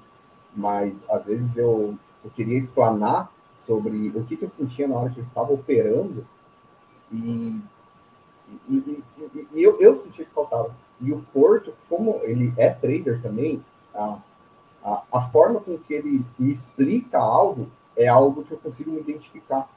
mas 0.56 0.94
às 1.10 1.26
vezes 1.26 1.58
eu, 1.58 1.98
eu 2.24 2.32
queria 2.32 2.58
explanar 2.58 3.32
sobre 3.66 4.10
o 4.16 4.24
que, 4.24 4.38
que 4.38 4.46
eu 4.46 4.50
sentia 4.50 4.88
na 4.88 4.96
hora 4.96 5.10
que 5.10 5.20
eu 5.20 5.24
estava 5.24 5.52
operando 5.52 6.26
e, 7.12 7.60
e, 8.70 8.76
e, 8.76 9.48
e 9.54 9.64
eu, 9.64 9.80
eu 9.80 9.98
sentia 9.98 10.26
que 10.26 10.32
faltava. 10.32 10.76
E 11.02 11.12
o 11.12 11.22
Porto, 11.34 11.74
como 11.90 12.20
ele 12.24 12.54
é 12.58 12.70
trader 12.70 13.22
também, 13.22 13.64
a, 13.94 14.20
a, 14.84 15.04
a 15.12 15.22
forma 15.22 15.60
com 15.60 15.78
que 15.78 15.94
ele 15.94 16.26
me 16.38 16.52
explica 16.52 17.18
algo 17.18 17.70
é 17.96 18.08
algo 18.08 18.44
que 18.44 18.52
eu 18.52 18.58
consigo 18.58 18.92
me 18.92 19.00
identificar. 19.00 19.70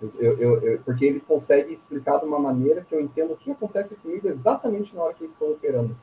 Eu, 0.00 0.10
eu, 0.18 0.62
eu, 0.62 0.82
porque 0.82 1.04
ele 1.06 1.20
consegue 1.20 1.72
explicar 1.72 2.18
de 2.18 2.26
uma 2.26 2.38
maneira 2.38 2.82
que 2.82 2.94
eu 2.94 3.00
entendo 3.00 3.32
o 3.32 3.36
que 3.36 3.50
acontece 3.50 3.96
comigo 3.96 4.28
exatamente 4.28 4.94
na 4.94 5.02
hora 5.02 5.14
que 5.14 5.24
eu 5.24 5.28
estou 5.28 5.52
operando. 5.52 5.96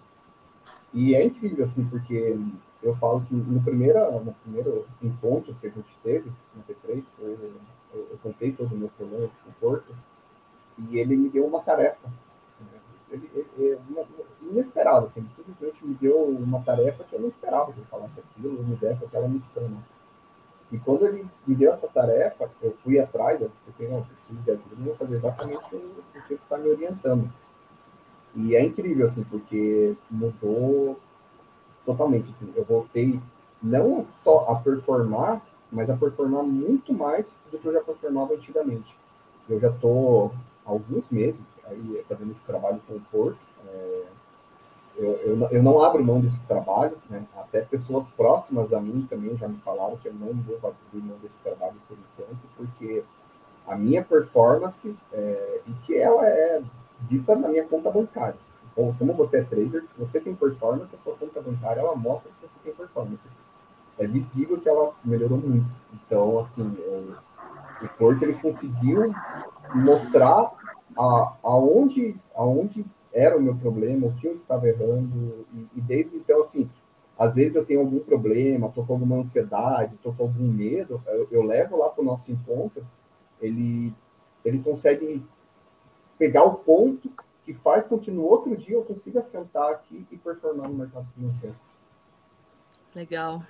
E 0.94 1.16
é 1.16 1.24
incrível, 1.24 1.66
assim, 1.66 1.86
porque 1.86 2.38
eu 2.82 2.96
falo 2.96 3.22
que 3.22 3.34
no 3.34 3.62
primeiro, 3.62 4.00
no 4.24 4.34
primeiro 4.34 4.86
encontro 5.02 5.56
que 5.60 5.68
a 5.68 5.70
gente 5.70 5.98
teve, 6.04 6.32
no 6.56 6.64
P3, 6.64 7.04
eu, 7.20 7.54
eu, 7.94 8.18
contei 8.22 8.52
todo 8.52 8.74
o 8.74 8.78
meu 8.78 8.90
problema 8.90 9.30
com 9.44 9.50
o 9.50 9.54
Porto, 9.60 9.96
e 10.78 10.98
ele 10.98 11.16
me 11.16 11.30
deu 11.30 11.46
uma 11.46 11.62
tarefa. 11.62 12.12
Ele, 13.10 13.30
ele, 13.34 13.43
inesperado, 14.42 15.06
assim, 15.06 15.26
simplesmente 15.34 15.86
me 15.86 15.94
deu 15.96 16.24
uma 16.26 16.62
tarefa 16.62 17.04
que 17.04 17.16
eu 17.16 17.22
não 17.22 17.30
esperava 17.30 17.72
que 17.72 17.80
ele 17.80 17.88
falasse 17.90 18.20
aquilo, 18.20 18.64
me 18.64 18.76
desse 18.76 19.06
aquela 19.06 19.28
missão. 19.28 19.64
Né? 19.64 19.78
E 20.72 20.80
quando 20.80 21.06
ele 21.06 21.26
me 21.46 21.56
deu 21.56 21.72
essa 21.72 21.88
tarefa, 21.88 22.50
eu 22.62 22.76
fui 22.84 23.00
atrás, 23.00 23.42
eu 23.42 23.52
pensei, 23.66 23.88
não, 23.88 24.04
preciso 24.04 24.40
de 24.40 24.52
ajuda, 24.52 24.68
eu 24.72 24.86
vou 24.86 24.96
fazer 24.96 25.16
exatamente 25.16 25.76
o 25.76 26.22
que 26.28 26.34
está 26.34 26.58
me 26.58 26.70
orientando. 26.70 27.32
E 28.36 28.56
é 28.56 28.66
incrível, 28.66 29.06
assim, 29.06 29.24
porque 29.24 29.96
mudou 30.10 31.00
totalmente, 31.86 32.30
assim, 32.32 32.52
eu 32.56 32.64
voltei 32.64 33.20
não 33.62 34.04
só 34.04 34.48
a 34.50 34.56
performar, 34.56 35.42
mas 35.72 35.90
a 35.90 35.96
performar 35.96 36.44
muito 36.44 36.94
mais 36.94 37.38
do 37.52 37.58
que 37.58 37.68
eu 37.68 37.74
já 37.74 37.82
performava 37.82 38.34
antigamente. 38.34 38.96
Eu 39.48 39.60
já 39.60 39.70
estou 39.70 40.32
alguns 40.66 41.10
meses 41.10 41.60
aí 41.66 42.04
fazendo 42.08 42.32
esse 42.32 42.44
trabalho 42.44 42.82
com 42.88 42.96
o 42.96 43.02
Porto, 43.12 43.40
é, 43.68 44.04
eu, 44.96 45.12
eu, 45.26 45.50
eu, 45.50 45.64
não 45.64 45.82
abro 45.82 46.04
mão 46.04 46.22
desse 46.22 46.44
trabalho, 46.44 46.98
né? 47.10 47.26
até 47.36 47.62
pessoas 47.62 48.10
próximas 48.12 48.72
a 48.72 48.80
mim 48.80 49.08
também 49.10 49.36
já 49.36 49.48
me 49.48 49.58
falaram 49.58 49.98
que 49.98 50.08
eu 50.08 50.14
não 50.14 50.34
devo 50.34 50.68
abrir 50.68 51.02
mão 51.02 51.18
desse 51.18 51.40
trabalho 51.40 51.76
por 51.88 51.98
enquanto, 51.98 52.42
porque 52.56 53.04
a 53.66 53.76
minha 53.76 54.04
performance 54.04 54.96
é, 55.12 55.62
e 55.68 55.74
que 55.86 55.98
ela 55.98 56.28
é 56.28 56.62
vista 57.02 57.36
na 57.36 57.48
minha 57.48 57.66
conta 57.66 57.90
bancária. 57.90 58.38
Então, 58.72 58.94
como 58.98 59.14
você 59.14 59.38
é 59.38 59.44
trader, 59.44 59.84
se 59.88 60.00
você 60.00 60.20
tem 60.20 60.36
performance, 60.36 60.96
a 60.96 61.00
sua 61.00 61.16
conta 61.16 61.42
bancária 61.42 61.80
ela 61.80 61.96
mostra 61.96 62.32
que 62.32 62.48
você 62.48 62.60
tem 62.64 62.74
performance. 62.74 63.28
É 63.98 64.08
visível 64.08 64.60
que 64.60 64.68
ela 64.68 64.94
melhorou 65.04 65.38
muito. 65.38 65.70
Então, 65.94 66.40
assim, 66.40 66.64
o, 66.64 67.16
o 67.84 67.90
Porto 67.98 68.24
ele 68.24 68.34
conseguiu 68.34 69.14
mostrar 69.74 70.54
a, 70.98 71.36
aonde, 71.44 72.16
aonde 72.36 72.86
era 73.14 73.38
o 73.38 73.42
meu 73.42 73.56
problema, 73.56 74.08
o 74.08 74.16
que 74.16 74.28
eu 74.28 74.34
estava 74.34 74.68
errando, 74.68 75.46
e, 75.54 75.68
e 75.76 75.82
desde 75.82 76.18
então, 76.18 76.42
assim, 76.42 76.70
às 77.18 77.36
vezes 77.36 77.56
eu 77.56 77.66
tenho 77.66 77.82
algum 77.82 78.00
problema, 78.00 78.68
estou 78.68 78.86
com 78.86 78.94
alguma 78.94 79.18
ansiedade, 79.18 79.96
estou 79.96 80.14
com 80.14 80.24
algum 80.24 80.48
medo, 80.48 81.02
eu, 81.08 81.28
eu 81.32 81.44
levo 81.44 81.78
lá 81.78 81.90
para 81.90 82.02
o 82.02 82.06
nosso 82.06 82.32
encontro, 82.32 82.86
ele, 83.40 83.94
ele 84.44 84.60
consegue 84.60 85.24
pegar 86.18 86.44
o 86.44 86.56
ponto 86.56 87.12
que 87.44 87.54
faz 87.54 87.88
com 87.88 88.00
que 88.00 88.10
no 88.10 88.24
outro 88.24 88.56
dia 88.56 88.76
eu 88.76 88.84
consiga 88.84 89.22
sentar 89.22 89.72
aqui 89.72 90.06
e 90.10 90.18
performar 90.18 90.70
no 90.70 90.76
mercado 90.76 91.08
financeiro. 91.14 91.56
Legal. 92.96 93.42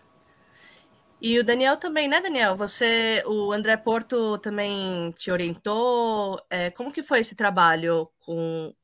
E 1.25 1.39
o 1.39 1.43
Daniel 1.43 1.77
também, 1.77 2.05
né, 2.05 2.19
Daniel? 2.19 2.53
Você, 2.57 3.23
o 3.25 3.53
André 3.53 3.77
Porto 3.77 4.37
também 4.39 5.09
te 5.11 5.31
orientou. 5.31 6.37
É, 6.49 6.69
como 6.69 6.91
que 6.91 7.01
foi 7.01 7.21
esse 7.21 7.33
trabalho 7.33 8.09
com, 8.25 8.75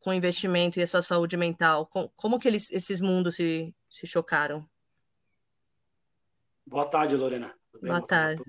com 0.00 0.12
investimento 0.12 0.80
e 0.80 0.82
a 0.82 0.88
sua 0.88 1.02
saúde 1.02 1.36
mental? 1.36 1.86
Como, 1.86 2.10
como 2.16 2.40
que 2.40 2.48
eles, 2.48 2.68
esses 2.72 3.00
mundos 3.00 3.36
se, 3.36 3.72
se 3.88 4.08
chocaram? 4.08 4.68
Boa 6.66 6.84
tarde, 6.84 7.14
Lorena. 7.16 7.54
Boa 7.80 8.02
tarde. 8.02 8.42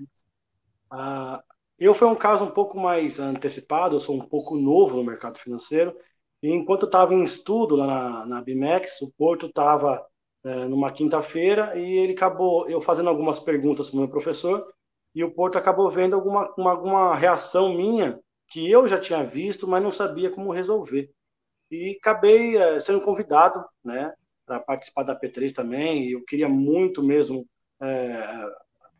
Ah, 0.90 1.40
eu 1.78 1.94
fui 1.94 2.08
um 2.08 2.16
caso 2.16 2.44
um 2.44 2.50
pouco 2.50 2.76
mais 2.76 3.20
antecipado, 3.20 3.94
eu 3.94 4.00
sou 4.00 4.16
um 4.16 4.26
pouco 4.26 4.56
novo 4.56 4.96
no 4.96 5.04
mercado 5.04 5.38
financeiro, 5.38 5.96
e 6.42 6.50
enquanto 6.50 6.82
eu 6.82 6.88
estava 6.88 7.14
em 7.14 7.22
estudo 7.22 7.76
lá 7.76 7.86
na, 7.86 8.26
na 8.26 8.42
BIMEX, 8.42 9.02
o 9.02 9.12
Porto 9.12 9.46
estava 9.46 10.04
é, 10.46 10.66
numa 10.66 10.92
quinta-feira 10.92 11.78
e 11.78 11.98
ele 11.98 12.12
acabou, 12.12 12.68
eu 12.68 12.80
fazendo 12.80 13.08
algumas 13.08 13.40
perguntas 13.40 13.90
para 13.90 13.96
o 13.96 14.00
meu 14.00 14.08
professor, 14.08 14.66
e 15.14 15.24
o 15.24 15.30
Porto 15.32 15.58
acabou 15.58 15.90
vendo 15.90 16.14
alguma, 16.14 16.52
uma, 16.56 16.70
alguma 16.70 17.16
reação 17.16 17.74
minha 17.74 18.20
que 18.48 18.70
eu 18.70 18.86
já 18.86 18.98
tinha 18.98 19.24
visto, 19.24 19.66
mas 19.66 19.82
não 19.82 19.90
sabia 19.90 20.30
como 20.30 20.52
resolver 20.52 21.10
e 21.70 21.96
acabei 22.00 22.56
é, 22.56 22.80
sendo 22.80 23.00
convidado, 23.00 23.64
né, 23.84 24.12
para 24.44 24.60
participar 24.60 25.02
da 25.02 25.18
P3 25.18 25.52
também. 25.52 26.04
E 26.04 26.12
eu 26.12 26.24
queria 26.24 26.48
muito 26.48 27.02
mesmo 27.02 27.46
é, 27.82 28.46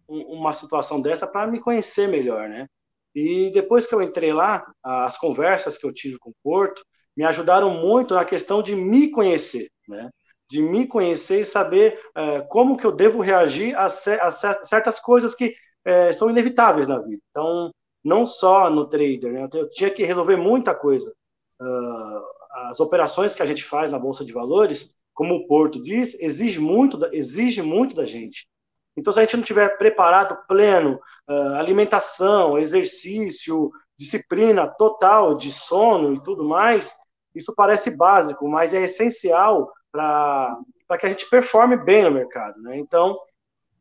uma 0.08 0.52
situação 0.52 1.00
dessa 1.00 1.26
para 1.26 1.46
me 1.46 1.60
conhecer 1.60 2.08
melhor, 2.08 2.48
né? 2.48 2.66
E 3.14 3.50
depois 3.50 3.86
que 3.86 3.94
eu 3.94 4.02
entrei 4.02 4.32
lá, 4.32 4.64
as 4.82 5.16
conversas 5.16 5.78
que 5.78 5.86
eu 5.86 5.92
tive 5.92 6.18
com 6.18 6.30
o 6.30 6.36
Porto 6.42 6.84
me 7.16 7.24
ajudaram 7.24 7.70
muito 7.70 8.14
na 8.14 8.24
questão 8.24 8.62
de 8.62 8.76
me 8.76 9.10
conhecer, 9.10 9.70
né? 9.88 10.10
De 10.48 10.62
me 10.62 10.86
conhecer 10.86 11.40
e 11.40 11.46
saber 11.46 11.98
é, 12.14 12.40
como 12.42 12.76
que 12.76 12.86
eu 12.86 12.92
devo 12.92 13.20
reagir 13.20 13.74
a, 13.76 13.86
a 13.86 14.30
certas 14.30 15.00
coisas 15.00 15.34
que 15.34 15.54
é, 15.84 16.12
são 16.12 16.30
inevitáveis 16.30 16.86
na 16.88 16.98
vida. 16.98 17.20
Então, 17.30 17.72
não 18.06 18.24
só 18.24 18.70
no 18.70 18.86
trader, 18.86 19.32
né? 19.32 19.48
Eu 19.52 19.68
tinha 19.68 19.90
que 19.90 20.04
resolver 20.04 20.36
muita 20.36 20.72
coisa. 20.72 21.12
Uh, 21.60 22.22
as 22.68 22.78
operações 22.78 23.34
que 23.34 23.42
a 23.42 23.46
gente 23.46 23.64
faz 23.64 23.90
na 23.90 23.98
bolsa 23.98 24.24
de 24.24 24.32
valores, 24.32 24.94
como 25.12 25.34
o 25.34 25.46
Porto 25.48 25.82
diz, 25.82 26.14
exige 26.20 26.60
muito, 26.60 26.96
da, 26.96 27.12
exige 27.12 27.62
muito 27.62 27.96
da 27.96 28.04
gente. 28.04 28.46
Então, 28.96 29.12
se 29.12 29.18
a 29.18 29.22
gente 29.22 29.36
não 29.36 29.42
tiver 29.42 29.76
preparado 29.76 30.38
pleno, 30.46 31.00
uh, 31.28 31.54
alimentação, 31.56 32.56
exercício, 32.56 33.72
disciplina 33.98 34.68
total 34.68 35.34
de 35.34 35.50
sono 35.50 36.14
e 36.14 36.22
tudo 36.22 36.44
mais, 36.44 36.94
isso 37.34 37.52
parece 37.56 37.96
básico, 37.96 38.48
mas 38.48 38.72
é 38.72 38.84
essencial 38.84 39.72
para 39.96 40.98
que 40.98 41.06
a 41.06 41.08
gente 41.08 41.28
performe 41.28 41.76
bem 41.76 42.04
no 42.04 42.10
mercado. 42.10 42.60
Né? 42.62 42.78
Então, 42.78 43.18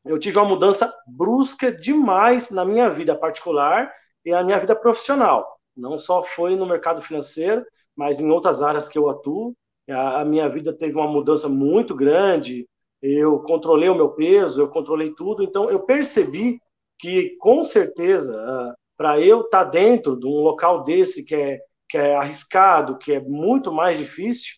eu 0.06 0.20
tive 0.20 0.38
uma 0.38 0.48
mudança 0.48 0.94
brusca 1.08 1.72
demais 1.72 2.50
na 2.50 2.64
minha 2.64 2.90
vida 2.90 3.16
particular 3.16 3.92
e 4.24 4.32
na 4.32 4.44
minha 4.44 4.60
vida 4.60 4.76
profissional. 4.76 5.60
Não 5.76 5.98
só 5.98 6.24
foi 6.24 6.56
no 6.56 6.66
mercado 6.66 7.02
financeiro, 7.02 7.66
mas 7.96 8.20
em 8.20 8.30
outras 8.30 8.62
áreas 8.62 8.88
que 8.88 8.98
eu 8.98 9.10
atuo. 9.10 9.56
A, 9.90 10.22
a 10.22 10.26
minha 10.26 10.48
vida 10.50 10.74
teve 10.74 10.96
uma 10.96 11.08
mudança 11.08 11.50
muito 11.50 11.96
grande. 11.96 12.68
Eu 13.02 13.40
controlei 13.40 13.90
o 13.90 13.96
meu 13.96 14.10
peso, 14.10 14.62
eu 14.62 14.70
controlei 14.70 15.14
tudo. 15.14 15.44
Então, 15.44 15.70
eu 15.70 15.82
percebi 15.82 16.60
que, 17.00 17.36
com 17.40 17.64
certeza, 17.64 18.34
ah, 18.38 18.76
para 18.98 19.20
eu 19.20 19.42
estar 19.42 19.66
tá 19.66 19.70
dentro 19.70 20.18
de 20.18 20.26
um 20.26 20.42
local 20.42 20.84
desse 20.84 21.24
que 21.24 21.36
é, 21.36 21.60
que 21.90 21.98
é 21.98 22.16
arriscado, 22.16 22.98
que 22.98 23.14
é 23.14 23.20
muito 23.20 23.72
mais 23.72 23.98
difícil, 23.98 24.56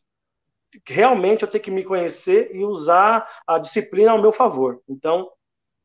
realmente 0.87 1.43
eu 1.43 1.47
tenho 1.47 1.63
que 1.63 1.71
me 1.71 1.83
conhecer 1.83 2.53
e 2.53 2.63
usar 2.63 3.27
a 3.45 3.57
disciplina 3.57 4.11
ao 4.11 4.21
meu 4.21 4.31
favor. 4.31 4.81
Então, 4.87 5.29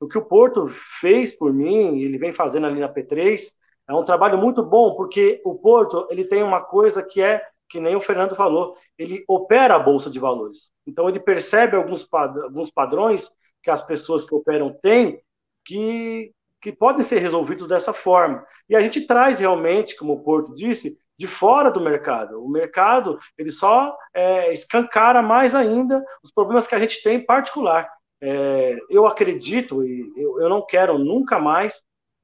o 0.00 0.08
que 0.08 0.18
o 0.18 0.24
Porto 0.24 0.66
fez 1.00 1.32
por 1.32 1.52
mim, 1.52 2.00
ele 2.00 2.18
vem 2.18 2.32
fazendo 2.32 2.66
ali 2.66 2.80
na 2.80 2.92
P3, 2.92 3.52
é 3.88 3.94
um 3.94 4.04
trabalho 4.04 4.38
muito 4.38 4.62
bom, 4.62 4.94
porque 4.94 5.40
o 5.44 5.54
Porto 5.54 6.06
ele 6.10 6.24
tem 6.24 6.42
uma 6.42 6.62
coisa 6.62 7.02
que 7.02 7.20
é, 7.20 7.42
que 7.68 7.80
nem 7.80 7.96
o 7.96 8.00
Fernando 8.00 8.34
falou, 8.34 8.76
ele 8.98 9.24
opera 9.28 9.76
a 9.76 9.78
Bolsa 9.78 10.10
de 10.10 10.18
Valores. 10.18 10.72
Então, 10.86 11.08
ele 11.08 11.20
percebe 11.20 11.76
alguns, 11.76 12.08
alguns 12.12 12.70
padrões 12.70 13.30
que 13.62 13.70
as 13.70 13.82
pessoas 13.82 14.24
que 14.24 14.34
operam 14.34 14.72
têm, 14.82 15.20
que, 15.64 16.32
que 16.60 16.72
podem 16.72 17.02
ser 17.02 17.18
resolvidos 17.18 17.68
dessa 17.68 17.92
forma. 17.92 18.44
E 18.68 18.74
a 18.74 18.82
gente 18.82 19.06
traz 19.06 19.38
realmente, 19.40 19.96
como 19.96 20.14
o 20.14 20.22
Porto 20.22 20.52
disse, 20.52 20.98
de 21.18 21.26
fora 21.26 21.70
do 21.70 21.80
mercado. 21.80 22.42
O 22.42 22.48
mercado 22.48 23.18
ele 23.36 23.50
só 23.50 23.96
é, 24.14 24.52
escancara 24.52 25.22
mais 25.22 25.54
ainda 25.54 26.04
os 26.22 26.32
problemas 26.32 26.66
que 26.66 26.74
a 26.74 26.78
gente 26.78 27.02
tem 27.02 27.18
em 27.18 27.26
particular. 27.26 27.88
É, 28.20 28.78
eu 28.88 29.06
acredito 29.06 29.84
e 29.84 30.12
eu, 30.16 30.40
eu, 30.40 30.48
não 30.48 30.64
quero 30.64 30.96
nunca 30.98 31.38
mais 31.38 31.82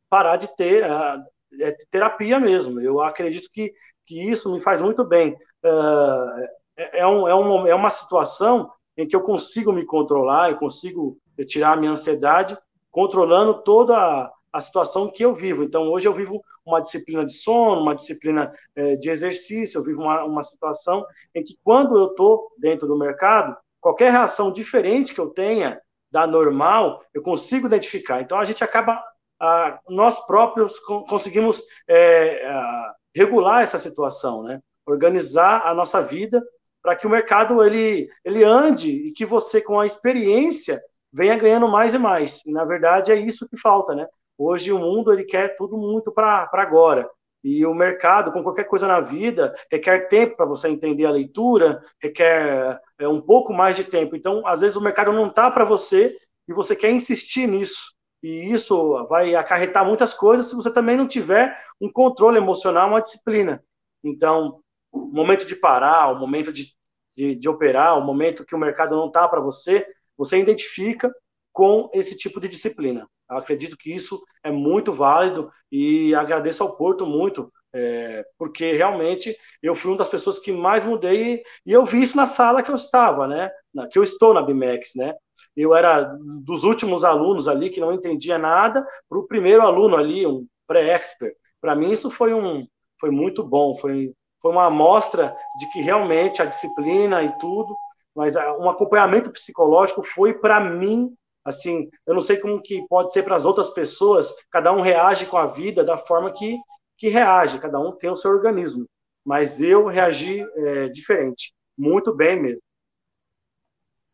parar 0.09 0.37
de 0.37 0.55
ter 0.57 0.85
uh, 0.85 1.23
é, 1.61 1.77
terapia 1.91 2.39
mesmo. 2.39 2.81
Eu 2.81 3.01
acredito 3.01 3.51
que, 3.53 3.75
que 4.07 4.21
isso 4.31 4.53
me 4.53 4.61
faz 4.61 4.81
muito 4.81 5.05
bem. 5.05 5.37
Uh, 5.65 6.47
é, 6.77 7.07
um, 7.07 7.27
é, 7.27 7.35
um, 7.35 7.67
é 7.67 7.75
uma 7.75 7.91
situação 7.91 8.71
em 8.97 9.07
que 9.07 9.15
eu 9.15 9.23
consigo 9.23 9.73
me 9.73 9.85
controlar, 9.85 10.51
eu 10.51 10.57
consigo 10.57 11.19
tirar 11.47 11.73
a 11.73 11.77
minha 11.77 11.93
ansiedade, 11.93 12.57
controlando 12.91 13.63
toda 13.63 13.97
a, 13.97 14.33
a 14.53 14.61
situação 14.61 15.11
que 15.11 15.25
eu 15.25 15.35
vivo. 15.35 15.63
Então, 15.63 15.89
hoje 15.89 16.07
eu 16.07 16.13
vivo 16.13 16.43
uma 16.69 16.81
disciplina 16.81 17.25
de 17.25 17.33
sono, 17.33 17.83
uma 17.83 17.95
disciplina 17.95 18.53
é, 18.77 18.93
de 18.95 19.11
exercício, 19.11 19.79
eu 19.79 19.85
vivo 19.85 20.03
uma, 20.03 20.25
uma 20.25 20.43
situação 20.43 21.05
em 21.35 21.43
que, 21.43 21.59
quando 21.65 21.97
eu 21.97 22.09
estou 22.09 22.53
dentro 22.59 22.87
do 22.87 22.99
mercado, 22.99 23.57
qualquer 23.81 24.13
reação 24.13 24.53
diferente 24.53 25.15
que 25.15 25.21
eu 25.21 25.31
tenha 25.31 25.81
da 26.11 26.27
normal, 26.27 27.03
eu 27.13 27.23
consigo 27.23 27.67
identificar. 27.67 28.21
Então, 28.21 28.39
a 28.39 28.45
gente 28.45 28.63
acaba, 28.63 29.03
a, 29.41 29.79
nós 29.89 30.19
próprios 30.27 30.79
conseguimos 30.79 31.63
é, 31.87 32.47
a, 32.47 32.95
regular 33.15 33.63
essa 33.63 33.79
situação, 33.79 34.43
né? 34.43 34.61
organizar 34.87 35.67
a 35.67 35.75
nossa 35.75 36.01
vida 36.01 36.43
para 36.83 36.97
que 36.97 37.07
o 37.07 37.11
mercado 37.11 37.63
ele, 37.63 38.09
ele 38.25 38.45
ande 38.45 38.91
e 38.91 39.13
que 39.13 39.27
você, 39.27 39.61
com 39.61 39.79
a 39.79 39.85
experiência, 39.85 40.81
venha 41.13 41.37
ganhando 41.37 41.69
mais 41.69 41.93
e 41.93 41.99
mais. 41.99 42.43
E, 42.47 42.53
na 42.53 42.65
verdade, 42.65 43.13
é 43.13 43.17
isso 43.17 43.49
que 43.49 43.59
falta, 43.59 43.95
né? 43.95 44.07
Hoje 44.39 44.73
o 44.73 44.79
mundo 44.79 45.13
ele 45.13 45.25
quer 45.25 45.57
tudo 45.57 45.77
muito 45.77 46.13
para 46.13 46.49
agora. 46.53 47.11
E 47.43 47.67
o 47.67 47.75
mercado, 47.75 48.33
com 48.33 48.43
qualquer 48.43 48.65
coisa 48.65 48.87
na 48.87 49.01
vida, 49.01 49.55
requer 49.71 50.09
tempo 50.09 50.37
para 50.37 50.47
você 50.47 50.69
entender 50.69 51.07
a 51.07 51.11
leitura, 51.11 51.83
requer 52.01 52.81
é, 52.99 53.09
um 53.09 53.21
pouco 53.21 53.53
mais 53.53 53.77
de 53.77 53.85
tempo. 53.85 54.17
Então, 54.17 54.47
às 54.47 54.61
vezes, 54.61 54.77
o 54.77 54.81
mercado 54.81 55.13
não 55.13 55.27
está 55.29 55.51
para 55.51 55.65
você 55.65 56.17
e 56.49 56.53
você 56.53 56.75
quer 56.75 56.91
insistir 56.91 57.47
nisso. 57.47 57.95
E 58.23 58.53
isso 58.53 59.07
vai 59.07 59.35
acarretar 59.35 59.85
muitas 59.85 60.13
coisas 60.13 60.49
se 60.49 60.57
você 60.57 60.73
também 60.73 60.97
não 60.97 61.07
tiver 61.07 61.57
um 61.81 61.91
controle 61.91 62.39
emocional, 62.39 62.89
uma 62.89 63.01
disciplina. 63.01 63.63
Então, 64.03 64.61
o 64.91 64.99
momento 64.99 65.47
de 65.47 65.55
parar, 65.55 66.09
o 66.11 66.19
momento 66.19 66.53
de, 66.53 66.75
de, 67.17 67.37
de 67.37 67.49
operar, 67.49 67.97
o 67.99 68.05
momento 68.05 68.45
que 68.45 68.55
o 68.55 68.59
mercado 68.59 68.97
não 68.97 69.07
está 69.07 69.29
para 69.29 69.41
você, 69.41 69.87
você 70.17 70.39
identifica 70.39 71.13
com 71.59 71.91
esse 71.93 72.17
tipo 72.17 72.39
de 72.39 72.47
disciplina. 72.47 73.11
Eu 73.29 73.37
acredito 73.37 73.77
que 73.77 73.93
isso 73.93 74.23
é 74.45 74.51
muito 74.53 74.93
válido 74.93 75.51
e 75.73 76.15
agradeço 76.15 76.63
ao 76.63 76.77
Porto 76.77 77.05
muito, 77.05 77.53
é, 77.75 78.25
porque 78.39 78.75
realmente 78.75 79.37
eu 79.61 79.75
fui 79.75 79.91
uma 79.91 79.97
das 79.97 80.09
pessoas 80.09 80.39
que 80.39 80.53
mais 80.53 80.85
mudei 80.85 81.43
e 81.67 81.73
eu 81.73 81.85
vi 81.85 82.01
isso 82.01 82.17
na 82.17 82.27
sala 82.27 82.63
que 82.63 82.71
eu 82.71 82.77
estava, 82.77 83.27
né? 83.27 83.51
Que 83.91 83.99
eu 83.99 84.05
estou 84.05 84.33
na 84.33 84.41
BIMEX, 84.41 84.93
né? 84.95 85.15
Eu 85.57 85.75
era 85.75 86.17
dos 86.45 86.63
últimos 86.63 87.03
alunos 87.03 87.49
ali 87.49 87.71
que 87.71 87.81
não 87.81 87.93
entendia 87.93 88.39
nada 88.39 88.87
para 89.09 89.19
o 89.19 89.27
primeiro 89.27 89.63
aluno 89.63 89.97
ali, 89.97 90.25
um 90.25 90.47
pré-expert. 90.65 91.35
Para 91.61 91.75
mim 91.75 91.91
isso 91.91 92.09
foi 92.09 92.33
um 92.33 92.65
foi 93.01 93.11
muito 93.11 93.43
bom, 93.43 93.75
foi 93.75 94.13
foi 94.41 94.53
uma 94.53 94.67
amostra 94.67 95.37
de 95.59 95.69
que 95.73 95.81
realmente 95.81 96.41
a 96.41 96.45
disciplina 96.45 97.21
e 97.25 97.37
tudo, 97.41 97.77
mas 98.15 98.37
um 98.37 98.71
acompanhamento 98.71 99.33
psicológico 99.33 100.05
foi 100.05 100.33
para 100.35 100.61
mim 100.61 101.13
Assim, 101.45 101.89
eu 102.07 102.15
não 102.15 102.21
sei 102.21 102.37
como 102.37 102.63
que 102.63 102.87
pode 102.89 103.13
ser 103.13 103.23
para 103.23 103.37
as 103.37 103.45
outras 103.45 103.71
pessoas, 103.71 104.35
cada 104.51 104.73
um 104.73 104.81
reage 104.81 105.27
com 105.27 105.37
a 105.37 105.47
vida 105.47 105.83
da 105.83 105.97
forma 105.97 106.33
que, 106.33 106.57
que 106.97 107.09
reage, 107.09 107.59
cada 107.59 107.79
um 107.79 107.93
tem 107.93 108.11
o 108.11 108.17
seu 108.17 108.31
organismo. 108.31 108.87
Mas 109.25 109.61
eu 109.61 109.87
reagi 109.87 110.41
é, 110.57 110.89
diferente, 110.89 111.53
muito 111.79 112.15
bem 112.15 112.41
mesmo. 112.41 112.63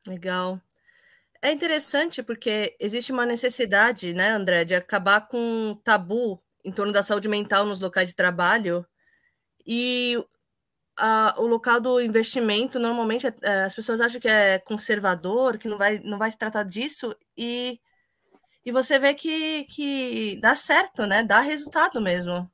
Legal. 0.06 0.60
É 1.40 1.52
interessante 1.52 2.22
porque 2.22 2.74
existe 2.80 3.12
uma 3.12 3.26
necessidade, 3.26 4.14
né, 4.14 4.30
André, 4.30 4.64
de 4.64 4.74
acabar 4.74 5.28
com 5.28 5.72
o 5.72 5.76
tabu 5.76 6.42
em 6.64 6.72
torno 6.72 6.92
da 6.92 7.02
saúde 7.02 7.28
mental 7.28 7.66
nos 7.66 7.80
locais 7.80 8.08
de 8.08 8.14
trabalho. 8.14 8.86
E 9.66 10.16
a, 10.96 11.34
o 11.38 11.46
local 11.46 11.80
do 11.80 12.00
investimento, 12.00 12.78
normalmente, 12.78 13.26
é, 13.42 13.64
as 13.64 13.74
pessoas 13.74 14.00
acham 14.00 14.20
que 14.20 14.28
é 14.28 14.58
conservador, 14.58 15.58
que 15.58 15.68
não 15.68 15.78
vai, 15.78 15.98
não 16.00 16.18
vai 16.18 16.30
se 16.30 16.38
tratar 16.38 16.62
disso, 16.64 17.14
e, 17.36 17.80
e 18.64 18.72
você 18.72 18.98
vê 18.98 19.14
que, 19.14 19.64
que 19.64 20.36
dá 20.40 20.54
certo, 20.54 21.06
né? 21.06 21.22
Dá 21.22 21.40
resultado 21.40 22.00
mesmo. 22.00 22.50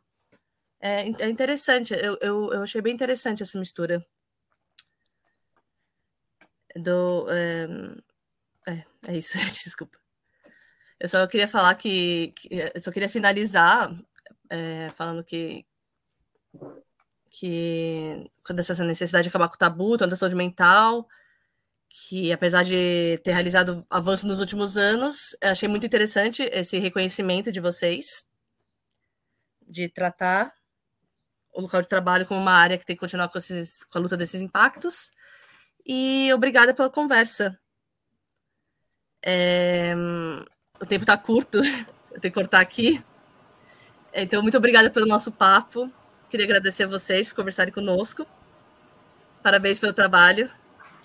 É, 0.81 1.03
é 1.25 1.29
interessante, 1.29 1.93
eu, 1.95 2.17
eu, 2.21 2.53
eu 2.55 2.63
achei 2.63 2.81
bem 2.81 2.95
interessante 2.95 3.43
essa 3.43 3.59
mistura. 3.59 4.05
Do, 6.77 7.27
é, 7.31 7.67
é, 8.69 8.85
é 9.09 9.17
isso, 9.19 9.39
desculpa. 9.65 9.99
Eu 10.99 11.09
só 11.09 11.27
queria 11.27 11.49
falar 11.49 11.75
que, 11.75 12.33
que 12.37 12.49
eu 12.75 12.81
só 12.81 12.91
queria 12.93 13.09
finalizar 13.09 13.91
é, 14.51 14.89
falando 14.91 15.25
que 15.25 15.65
que 17.31 18.31
quando 18.45 18.61
essa 18.61 18.85
necessidade 18.85 19.25
de 19.25 19.29
acabar 19.29 19.49
com 19.49 19.55
o 19.55 19.59
tabu, 19.59 19.97
tanto 19.97 20.11
da 20.11 20.17
saúde 20.17 20.35
mental, 20.35 21.09
que 21.89 22.33
apesar 22.33 22.65
de 22.65 23.19
ter 23.25 23.33
realizado 23.33 23.87
avanço 23.89 24.27
nos 24.27 24.41
últimos 24.41 24.77
anos, 24.77 25.37
achei 25.41 25.69
muito 25.69 25.87
interessante 25.87 26.43
esse 26.53 26.79
reconhecimento 26.79 27.53
de 27.53 27.61
vocês, 27.61 28.27
de 29.67 29.89
tratar 29.89 30.53
o 31.53 31.61
local 31.63 31.83
de 31.83 31.89
trabalho 31.89 32.27
como 32.27 32.41
uma 32.41 32.53
área 32.53 32.79
que 32.79 32.87
tem 32.87 32.97
que 32.97 33.01
continuar 33.01 33.29
com, 33.29 33.39
esses, 33.39 33.83
com 33.85 33.99
a 33.99 34.01
luta 34.01 34.17
desses 34.17 34.41
impactos. 34.41 35.11
E 35.87 36.33
obrigada 36.33 36.75
pela 36.75 36.91
conversa. 36.91 37.59
É, 39.23 39.95
o 40.81 40.87
tempo 40.87 41.03
está 41.03 41.17
curto, 41.17 41.59
eu 42.13 42.21
tenho 42.21 42.33
que 42.33 42.41
cortar 42.41 42.61
aqui. 42.61 43.03
Então, 44.13 44.43
muito 44.43 44.57
obrigada 44.57 44.91
pelo 44.91 45.07
nosso 45.07 45.31
papo. 45.31 45.91
Queria 46.31 46.47
agradecer 46.47 46.85
a 46.85 46.87
vocês 46.87 47.29
por 47.29 47.35
conversarem 47.35 47.73
conosco. 47.73 48.25
Parabéns 49.43 49.81
pelo 49.81 49.93
trabalho. 49.93 50.49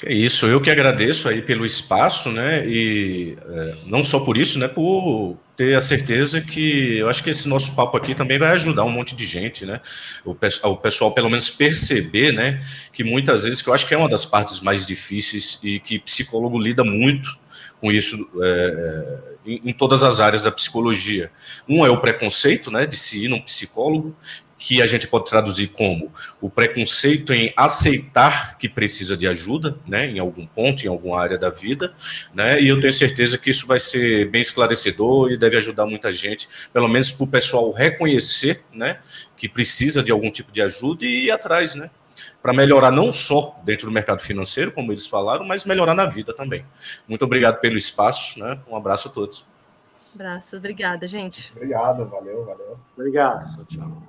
É 0.03 0.13
isso, 0.13 0.45
eu 0.45 0.61
que 0.61 0.69
agradeço 0.69 1.27
aí 1.27 1.41
pelo 1.41 1.65
espaço, 1.65 2.29
né? 2.31 2.67
E 2.67 3.35
é, 3.49 3.75
não 3.87 4.03
só 4.03 4.19
por 4.19 4.37
isso, 4.37 4.59
né? 4.59 4.67
Por 4.67 5.35
ter 5.55 5.73
a 5.75 5.81
certeza 5.81 6.41
que 6.41 6.97
eu 6.97 7.09
acho 7.09 7.23
que 7.23 7.29
esse 7.31 7.47
nosso 7.47 7.75
papo 7.75 7.97
aqui 7.97 8.13
também 8.13 8.37
vai 8.37 8.49
ajudar 8.49 8.83
um 8.83 8.91
monte 8.91 9.15
de 9.15 9.25
gente, 9.25 9.65
né? 9.65 9.81
O, 10.23 10.31
o 10.63 10.77
pessoal 10.77 11.11
pelo 11.11 11.29
menos 11.29 11.49
perceber, 11.49 12.31
né? 12.31 12.61
Que 12.93 13.03
muitas 13.03 13.45
vezes, 13.45 13.63
que 13.63 13.69
eu 13.69 13.73
acho 13.73 13.87
que 13.87 13.95
é 13.95 13.97
uma 13.97 14.09
das 14.09 14.25
partes 14.25 14.59
mais 14.59 14.85
difíceis 14.85 15.59
e 15.63 15.79
que 15.79 15.97
psicólogo 15.97 16.59
lida 16.59 16.83
muito 16.83 17.35
com 17.81 17.91
isso 17.91 18.29
é, 18.43 19.27
é 19.31 19.35
em, 19.45 19.61
em 19.65 19.73
todas 19.73 20.03
as 20.03 20.19
áreas 20.19 20.43
da 20.43 20.51
psicologia. 20.51 21.31
Um 21.67 21.85
é 21.85 21.89
o 21.89 22.01
preconceito, 22.01 22.69
né? 22.69 22.85
De 22.85 22.97
se 22.97 23.23
ir 23.23 23.27
num 23.27 23.41
psicólogo 23.41 24.15
que 24.57 24.81
a 24.81 24.87
gente 24.87 25.07
pode 25.07 25.29
traduzir 25.29 25.67
como 25.67 26.11
o 26.39 26.49
preconceito 26.49 27.33
em 27.33 27.51
aceitar 27.57 28.57
que 28.57 28.69
precisa 28.69 29.17
de 29.17 29.27
ajuda, 29.27 29.77
né, 29.85 30.07
em 30.07 30.19
algum 30.19 30.45
ponto, 30.45 30.83
em 30.83 30.87
alguma 30.87 31.21
área 31.21 31.37
da 31.37 31.49
vida, 31.49 31.93
né, 32.33 32.61
e 32.61 32.69
eu 32.69 32.79
tenho 32.79 32.93
certeza 32.93 33.37
que 33.37 33.49
isso 33.49 33.67
vai 33.67 33.79
ser 33.79 34.29
bem 34.29 34.41
esclarecedor 34.41 35.31
e 35.31 35.37
deve 35.37 35.57
ajudar 35.57 35.85
muita 35.85 36.11
gente, 36.13 36.47
pelo 36.71 36.87
menos 36.87 37.11
para 37.11 37.23
o 37.25 37.27
pessoal 37.27 37.71
reconhecer, 37.71 38.63
né, 38.73 38.99
que 39.35 39.49
precisa 39.49 40.01
de 40.01 40.11
algum 40.11 40.31
tipo 40.31 40.51
de 40.51 40.61
ajuda 40.61 41.05
e 41.05 41.25
ir 41.25 41.31
atrás, 41.31 41.75
né, 41.75 41.89
para 42.41 42.53
melhorar 42.53 42.91
não 42.91 43.11
só 43.11 43.59
dentro 43.65 43.87
do 43.87 43.91
mercado 43.91 44.21
financeiro, 44.21 44.71
como 44.71 44.91
eles 44.91 45.05
falaram, 45.05 45.45
mas 45.45 45.65
melhorar 45.65 45.93
na 45.93 46.05
vida 46.05 46.33
também. 46.33 46.65
Muito 47.07 47.25
obrigado 47.25 47.59
pelo 47.59 47.77
espaço, 47.77 48.39
né, 48.39 48.57
um 48.69 48.75
abraço 48.75 49.09
a 49.09 49.11
todos. 49.11 49.45
Abraço, 50.15 50.55
obrigada, 50.57 51.07
gente. 51.07 51.51
Obrigado, 51.55 52.05
valeu, 52.07 52.45
valeu. 52.45 52.79
Obrigado, 52.95 53.65
tchau. 53.65 54.01